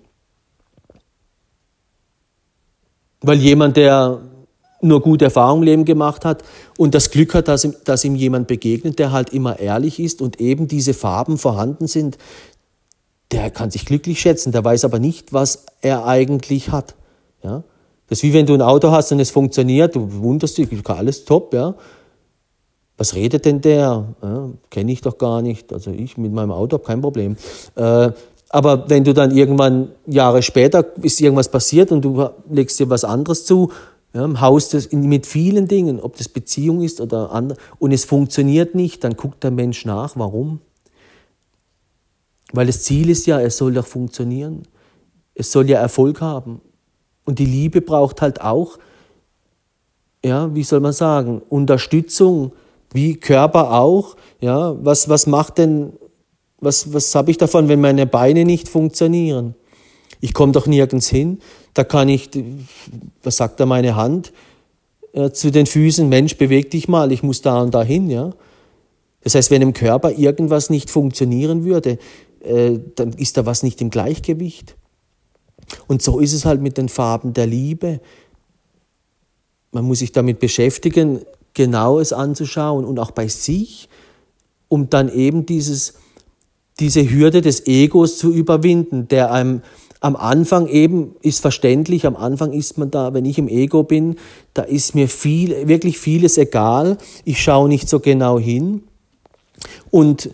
[3.21, 4.19] Weil jemand, der
[4.81, 6.43] nur gute Erfahrungen im Leben gemacht hat
[6.77, 10.21] und das Glück hat, dass ihm, dass ihm jemand begegnet, der halt immer ehrlich ist
[10.21, 12.17] und eben diese Farben vorhanden sind,
[13.31, 16.95] der kann sich glücklich schätzen, der weiß aber nicht, was er eigentlich hat.
[17.43, 17.63] Ja?
[18.07, 21.23] Das ist wie wenn du ein Auto hast und es funktioniert, du wunderst dich, alles
[21.25, 21.75] top, ja.
[22.97, 24.05] Was redet denn der?
[24.21, 25.73] Ja, Kenne ich doch gar nicht.
[25.73, 27.35] Also ich mit meinem Auto habe kein Problem.
[27.75, 28.11] Äh,
[28.49, 33.05] aber wenn du dann irgendwann Jahre später ist irgendwas passiert und du legst dir was
[33.05, 33.71] anderes zu,
[34.13, 38.05] ja, im Haus das, mit vielen Dingen, ob das Beziehung ist oder andere, und es
[38.05, 40.59] funktioniert nicht, dann guckt der Mensch nach, warum.
[42.53, 44.63] Weil das Ziel ist ja, es soll doch funktionieren.
[45.33, 46.59] Es soll ja Erfolg haben.
[47.23, 48.77] Und die Liebe braucht halt auch,
[50.23, 52.51] ja, wie soll man sagen, Unterstützung,
[52.91, 54.17] wie Körper auch.
[54.41, 55.93] Ja, was, was macht denn,
[56.59, 59.55] was, was habe ich davon, wenn meine Beine nicht funktionieren?
[60.21, 61.39] Ich komme doch nirgends hin.
[61.73, 62.29] Da kann ich,
[63.23, 64.31] was sagt da meine Hand?
[65.13, 68.09] Äh, zu den Füßen, Mensch, beweg dich mal, ich muss da und da hin.
[68.09, 68.31] Ja?
[69.21, 71.97] Das heißt, wenn im Körper irgendwas nicht funktionieren würde,
[72.41, 74.75] äh, dann ist da was nicht im Gleichgewicht.
[75.87, 77.99] Und so ist es halt mit den Farben der Liebe.
[79.71, 81.21] Man muss sich damit beschäftigen,
[81.53, 83.89] genau es anzuschauen und auch bei sich,
[84.67, 85.95] um dann eben dieses,
[86.79, 89.61] diese Hürde des Egos zu überwinden, der einem
[90.01, 94.15] am Anfang eben ist verständlich, am Anfang ist man da, wenn ich im Ego bin,
[94.55, 96.97] da ist mir viel, wirklich vieles egal.
[97.23, 98.83] Ich schaue nicht so genau hin
[99.91, 100.31] und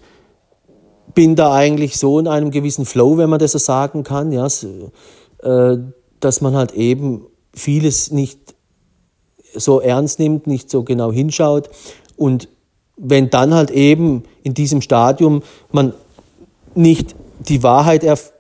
[1.14, 4.48] bin da eigentlich so in einem gewissen Flow, wenn man das so sagen kann, ja,
[5.44, 5.78] äh,
[6.22, 8.56] dass man halt eben vieles nicht
[9.54, 11.70] so ernst nimmt, nicht so genau hinschaut
[12.16, 12.48] und
[12.96, 15.44] wenn dann halt eben in diesem Stadium
[15.74, 15.94] man
[16.74, 18.37] nicht die Wahrheit erfährt,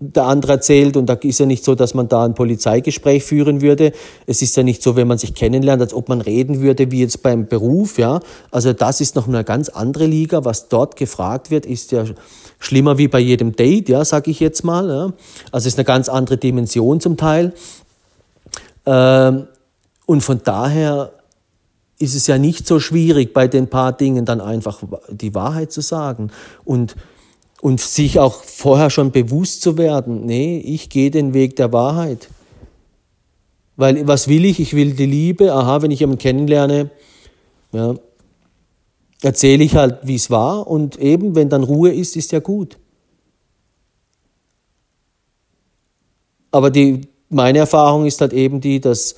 [0.00, 0.96] der andere erzählt.
[0.96, 3.92] Und da ist ja nicht so, dass man da ein Polizeigespräch führen würde.
[4.26, 7.00] Es ist ja nicht so, wenn man sich kennenlernt, als ob man reden würde wie
[7.00, 7.98] jetzt beim Beruf.
[7.98, 8.20] Ja,
[8.50, 10.44] also das ist noch eine ganz andere Liga.
[10.44, 12.04] Was dort gefragt wird, ist ja
[12.58, 14.88] schlimmer wie bei jedem Date, ja, sage ich jetzt mal.
[14.88, 15.12] Ja.
[15.52, 17.52] Also es ist eine ganz andere Dimension zum Teil.
[18.86, 19.46] Ähm,
[20.06, 21.12] und von daher
[21.98, 25.80] ist es ja nicht so schwierig, bei den paar Dingen dann einfach die Wahrheit zu
[25.80, 26.30] sagen.
[26.64, 26.94] Und
[27.60, 32.28] und sich auch vorher schon bewusst zu werden, nee, ich gehe den Weg der Wahrheit.
[33.76, 34.58] Weil was will ich?
[34.60, 35.52] Ich will die Liebe.
[35.52, 36.90] Aha, wenn ich jemanden kennenlerne,
[37.72, 37.94] ja,
[39.22, 40.66] erzähle ich halt, wie es war.
[40.66, 42.76] Und eben, wenn dann Ruhe ist, ist ja gut.
[46.50, 49.16] Aber die, meine Erfahrung ist halt eben die, dass,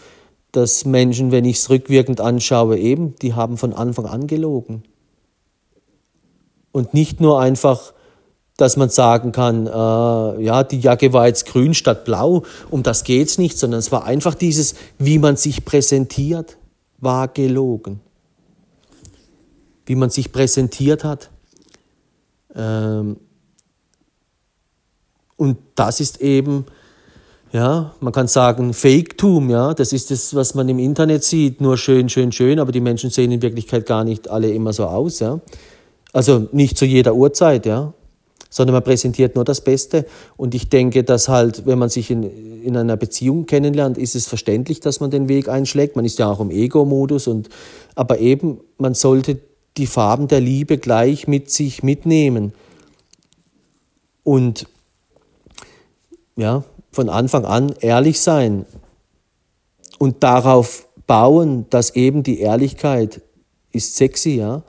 [0.53, 4.82] dass Menschen, wenn ich es rückwirkend anschaue, eben, die haben von Anfang an gelogen.
[6.72, 7.95] Und nicht nur einfach
[8.61, 13.05] dass man sagen kann, äh, ja, die Jacke war jetzt grün statt blau, um das
[13.05, 16.59] geht's nicht, sondern es war einfach dieses, wie man sich präsentiert,
[16.99, 18.01] war gelogen.
[19.87, 21.31] Wie man sich präsentiert hat.
[22.55, 23.17] Ähm,
[25.37, 26.67] und das ist eben,
[27.53, 31.79] ja, man kann sagen, Faketum, ja, das ist das, was man im Internet sieht, nur
[31.79, 35.21] schön, schön, schön, aber die Menschen sehen in Wirklichkeit gar nicht alle immer so aus,
[35.21, 35.41] ja.
[36.13, 37.95] Also nicht zu jeder Uhrzeit, ja
[38.51, 40.05] sondern man präsentiert nur das Beste.
[40.37, 42.25] Und ich denke, dass halt, wenn man sich in,
[42.63, 45.97] in einer Beziehung kennenlernt, ist es verständlich, dass man den Weg einschlägt.
[45.97, 47.49] Man ist ja auch im Ego-Modus und,
[47.95, 49.39] aber eben, man sollte
[49.77, 52.53] die Farben der Liebe gleich mit sich mitnehmen.
[54.25, 54.67] Und
[56.37, 58.67] ja, von Anfang an ehrlich sein
[59.99, 63.23] und darauf bauen, dass eben die Ehrlichkeit
[63.73, 64.63] ist sexy, ja,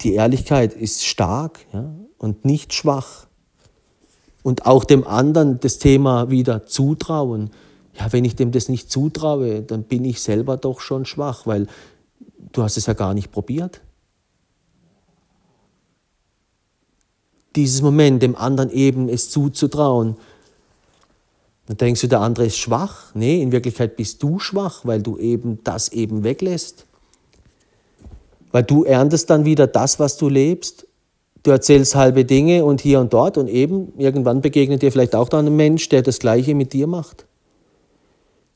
[0.00, 3.26] die Ehrlichkeit ist stark ja, und nicht schwach.
[4.42, 7.50] Und auch dem anderen das Thema wieder zutrauen.
[7.98, 11.66] Ja, wenn ich dem das nicht zutraue, dann bin ich selber doch schon schwach, weil
[12.52, 13.80] du hast es ja gar nicht probiert.
[17.56, 20.16] Dieses Moment, dem anderen eben es zuzutrauen,
[21.66, 23.14] dann denkst du, der andere ist schwach.
[23.14, 26.87] Nee, in Wirklichkeit bist du schwach, weil du eben das eben weglässt.
[28.50, 30.86] Weil du erntest dann wieder das, was du lebst.
[31.42, 35.28] Du erzählst halbe Dinge und hier und dort und eben irgendwann begegnet dir vielleicht auch
[35.28, 37.26] dann ein Mensch, der das Gleiche mit dir macht.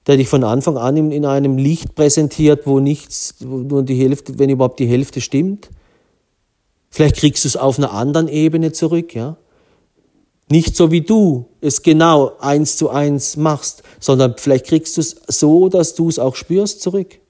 [0.06, 4.38] Der dich von Anfang an in, einem Licht präsentiert, wo nichts, wo nur die Hälfte,
[4.38, 5.70] wenn überhaupt die Hälfte stimmt.
[6.90, 9.36] Vielleicht kriegst du es auf einer anderen Ebene zurück, ja.
[10.50, 15.16] Nicht so wie du es genau eins zu eins machst, sondern vielleicht kriegst du es
[15.28, 17.21] so, dass du es auch spürst zurück.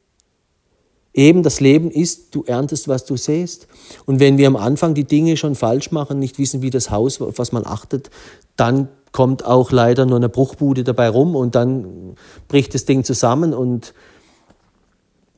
[1.15, 3.67] Eben das Leben ist, du erntest, was du sähst.
[4.07, 7.21] Und wenn wir am Anfang die Dinge schon falsch machen, nicht wissen, wie das Haus,
[7.21, 8.11] auf was man achtet,
[8.57, 12.17] dann kommt auch leider nur eine Bruchbude dabei rum und dann
[12.49, 13.93] bricht das Ding zusammen und,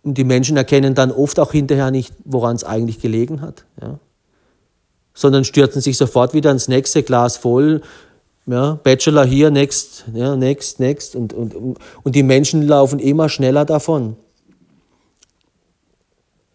[0.05, 3.65] und die Menschen erkennen dann oft auch hinterher nicht, woran es eigentlich gelegen hat.
[3.83, 3.99] Ja.
[5.13, 7.83] Sondern stürzen sich sofort wieder ins nächste Glas voll.
[8.47, 11.17] Ja, Bachelor hier, next, ja, next, next.
[11.17, 14.17] Und, und, und die Menschen laufen immer schneller davon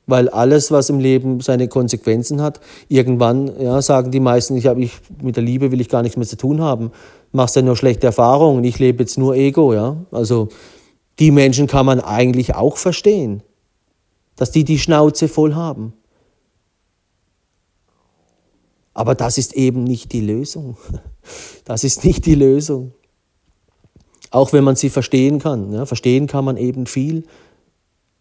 [0.10, 4.82] weil alles, was im Leben seine Konsequenzen hat, irgendwann ja, sagen die meisten, ich habe
[4.82, 6.92] ich mit der Liebe will ich gar nichts mehr zu tun haben.
[7.32, 9.98] Machst ja nur schlechte Erfahrungen, ich lebe jetzt nur Ego, ja?
[10.12, 10.50] Also
[11.20, 13.44] die Menschen kann man eigentlich auch verstehen,
[14.36, 15.94] dass die die Schnauze voll haben.
[18.94, 20.78] Aber das ist eben nicht die Lösung.
[21.64, 22.94] Das ist nicht die Lösung.
[24.32, 25.72] Auch wenn man sie verstehen kann.
[25.72, 27.24] Ja, verstehen kann man eben viel.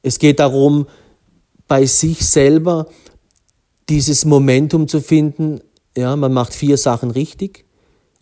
[0.03, 0.86] Es geht darum,
[1.68, 2.86] bei sich selber
[3.88, 5.60] dieses Momentum zu finden.
[5.96, 7.64] Ja, man macht vier Sachen richtig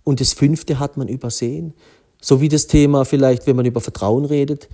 [0.05, 1.75] und das fünfte hat man übersehen.
[2.21, 4.69] So wie das Thema vielleicht, wenn man über Vertrauen redet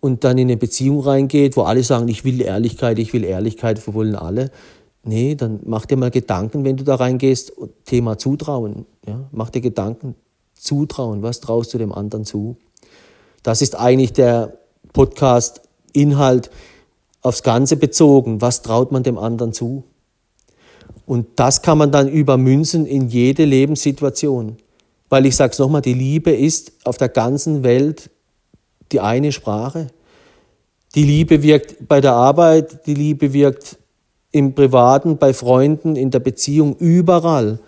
[0.00, 3.84] und dann in eine Beziehung reingeht, wo alle sagen, ich will Ehrlichkeit, ich will Ehrlichkeit,
[3.86, 4.50] wir wollen alle.
[5.02, 7.52] Nee, dann mach dir mal Gedanken, wenn du da reingehst,
[7.84, 8.86] Thema Zutrauen.
[9.06, 9.28] Ja?
[9.32, 10.14] Mach dir Gedanken,
[10.54, 12.56] Zutrauen, was traust du dem anderen zu?
[13.42, 14.58] Das ist eigentlich der
[14.92, 16.50] Podcast-Inhalt
[17.24, 18.40] aufs Ganze bezogen.
[18.40, 19.82] Was traut man dem anderen zu?
[21.06, 24.58] Und das kann man dann übermünzen in jede Lebenssituation.
[25.08, 28.10] Weil ich sage es nochmal, die Liebe ist auf der ganzen Welt
[28.92, 29.88] die eine Sprache.
[30.94, 33.78] Die Liebe wirkt bei der Arbeit, die Liebe wirkt
[34.30, 37.58] im Privaten, bei Freunden, in der Beziehung, überall.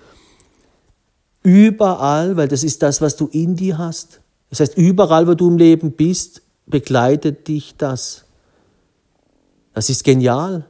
[1.42, 4.20] Überall, weil das ist das, was du in dir hast.
[4.50, 8.25] Das heißt, überall, wo du im Leben bist, begleitet dich das.
[9.76, 10.64] Das ist genial.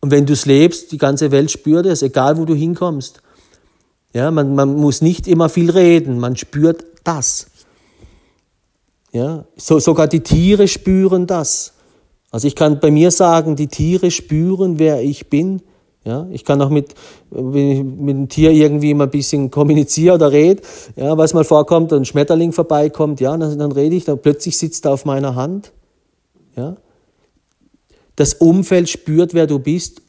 [0.00, 3.20] Und wenn du es lebst, die ganze Welt spürt es, egal wo du hinkommst.
[4.14, 7.48] Ja, man, man muss nicht immer viel reden, man spürt das.
[9.12, 11.74] Ja, so, sogar die Tiere spüren das.
[12.30, 15.60] Also ich kann bei mir sagen, die Tiere spüren, wer ich bin.
[16.02, 16.94] Ja, ich kann auch mit,
[17.30, 20.62] mit dem Tier irgendwie mal ein bisschen kommuniziere oder rede,
[20.96, 24.86] ja, was mal vorkommt, ein Schmetterling vorbeikommt, ja, dann, dann rede ich, dann plötzlich sitzt
[24.86, 25.72] er auf meiner Hand.
[26.56, 26.76] Ja.
[28.16, 30.02] Das Umfeld spürt, wer du bist,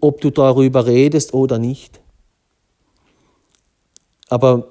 [0.00, 2.00] ob du darüber redest oder nicht.
[4.28, 4.68] Aber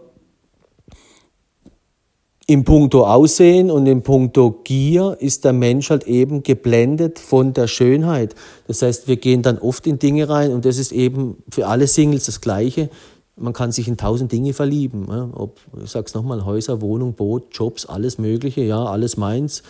[2.49, 7.67] im Punkto Aussehen und im Punkto Gier ist der Mensch halt eben geblendet von der
[7.67, 8.35] Schönheit.
[8.67, 11.87] Das heißt, wir gehen dann oft in Dinge rein und das ist eben für alle
[11.87, 12.89] Singles das Gleiche.
[13.35, 15.07] Man kann sich in tausend Dinge verlieben.
[15.09, 19.61] Ja, ob, ich sag's nochmal, Häuser, Wohnung, Boot, Jobs, alles Mögliche, ja, alles meins.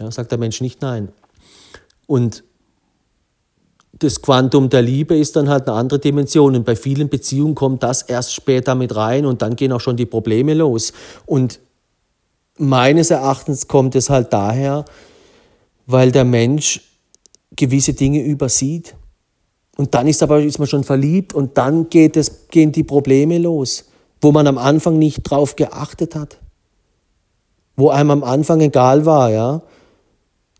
[0.00, 1.10] Ja, sagt der Mensch nicht nein.
[2.06, 2.44] Und
[3.98, 6.54] das Quantum der Liebe ist dann halt eine andere Dimension.
[6.54, 9.96] Und bei vielen Beziehungen kommt das erst später mit rein und dann gehen auch schon
[9.96, 10.92] die Probleme los.
[11.24, 11.60] Und
[12.58, 14.84] meines Erachtens kommt es halt daher,
[15.86, 16.82] weil der Mensch
[17.54, 18.94] gewisse Dinge übersieht.
[19.76, 23.38] Und dann ist aber ist man schon verliebt und dann geht es, gehen die Probleme
[23.38, 23.84] los,
[24.20, 26.38] wo man am Anfang nicht drauf geachtet hat.
[27.76, 29.62] Wo einem am Anfang egal war, ja.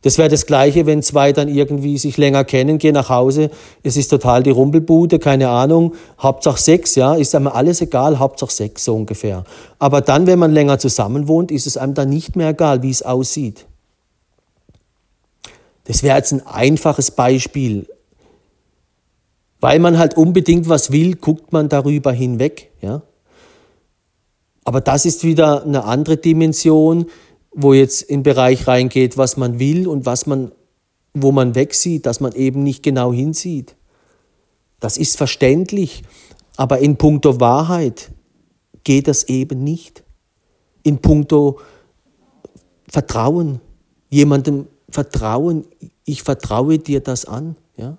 [0.06, 3.50] Das wäre das Gleiche, wenn zwei dann irgendwie sich länger kennen, gehen nach Hause,
[3.82, 8.52] es ist total die Rumpelbude, keine Ahnung, Hauptsache Sex, ja, ist einem alles egal, Hauptsache
[8.52, 9.42] Sex, so ungefähr.
[9.80, 12.90] Aber dann, wenn man länger zusammen wohnt, ist es einem dann nicht mehr egal, wie
[12.90, 13.66] es aussieht.
[15.88, 17.88] Das wäre jetzt ein einfaches Beispiel.
[19.58, 23.02] Weil man halt unbedingt was will, guckt man darüber hinweg, ja.
[24.62, 27.06] Aber das ist wieder eine andere Dimension,
[27.58, 30.52] wo jetzt im Bereich reingeht, was man will und was man,
[31.14, 33.76] wo man wegsieht, dass man eben nicht genau hinsieht.
[34.78, 36.02] Das ist verständlich,
[36.56, 38.12] aber in puncto Wahrheit
[38.84, 40.04] geht das eben nicht.
[40.82, 41.58] In puncto
[42.88, 43.60] Vertrauen,
[44.10, 45.64] jemandem vertrauen,
[46.04, 47.56] ich vertraue dir das an.
[47.78, 47.96] Ja?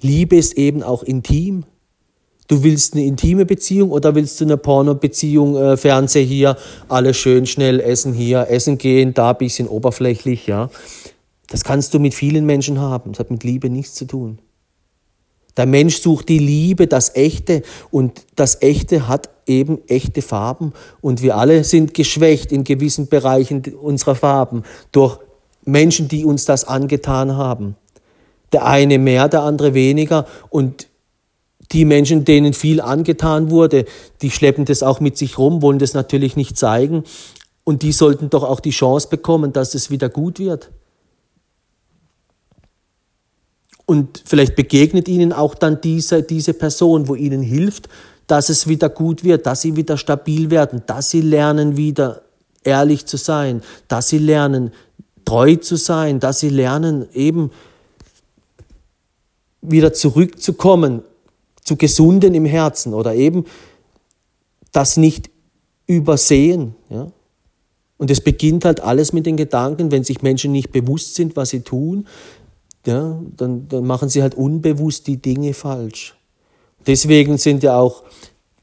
[0.00, 1.64] Liebe ist eben auch intim.
[2.48, 6.56] Du willst eine intime Beziehung oder willst du eine Porno-Beziehung, äh, Fernseher hier,
[6.88, 10.70] alles schön schnell essen hier, essen gehen, da ein bisschen oberflächlich, ja.
[11.48, 13.12] Das kannst du mit vielen Menschen haben.
[13.12, 14.38] Das hat mit Liebe nichts zu tun.
[15.58, 21.20] Der Mensch sucht die Liebe, das Echte und das Echte hat eben echte Farben und
[21.22, 25.18] wir alle sind geschwächt in gewissen Bereichen unserer Farben durch
[25.64, 27.76] Menschen, die uns das angetan haben.
[28.52, 30.87] Der eine mehr, der andere weniger und
[31.72, 33.84] die Menschen, denen viel angetan wurde,
[34.22, 37.04] die schleppen das auch mit sich rum, wollen das natürlich nicht zeigen.
[37.64, 40.70] Und die sollten doch auch die Chance bekommen, dass es wieder gut wird.
[43.84, 47.88] Und vielleicht begegnet ihnen auch dann diese, diese Person, wo ihnen hilft,
[48.26, 52.22] dass es wieder gut wird, dass sie wieder stabil werden, dass sie lernen, wieder
[52.64, 54.72] ehrlich zu sein, dass sie lernen,
[55.24, 57.50] treu zu sein, dass sie lernen, eben
[59.62, 61.02] wieder zurückzukommen
[61.68, 63.44] zu gesunden im Herzen oder eben
[64.72, 65.30] das nicht
[65.86, 66.74] übersehen.
[66.88, 67.12] Ja?
[67.98, 71.50] Und es beginnt halt alles mit den Gedanken, wenn sich Menschen nicht bewusst sind, was
[71.50, 72.06] sie tun,
[72.86, 76.16] ja, dann, dann machen sie halt unbewusst die Dinge falsch.
[76.86, 78.04] Deswegen sind ja auch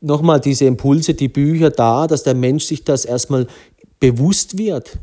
[0.02, 3.46] nochmal diese Impulse, die Bücher da, dass der Mensch sich das erstmal
[4.00, 4.98] bewusst wird.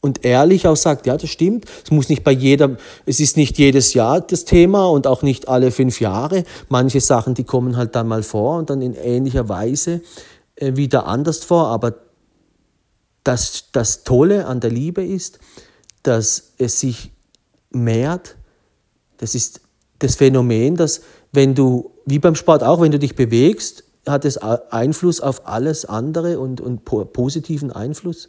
[0.00, 1.64] Und ehrlich auch sagt, ja, das stimmt.
[1.84, 5.48] Es muss nicht bei jeder, es ist nicht jedes Jahr das Thema und auch nicht
[5.48, 6.44] alle fünf Jahre.
[6.68, 10.02] Manche Sachen, die kommen halt dann mal vor und dann in ähnlicher Weise
[10.54, 11.66] äh, wieder anders vor.
[11.66, 11.94] Aber
[13.24, 15.40] das, das Tolle an der Liebe ist,
[16.04, 17.10] dass es sich
[17.70, 18.36] mehrt.
[19.16, 19.60] Das ist
[19.98, 24.38] das Phänomen, dass wenn du, wie beim Sport auch, wenn du dich bewegst, hat es
[24.38, 28.28] Einfluss auf alles andere und, und positiven Einfluss.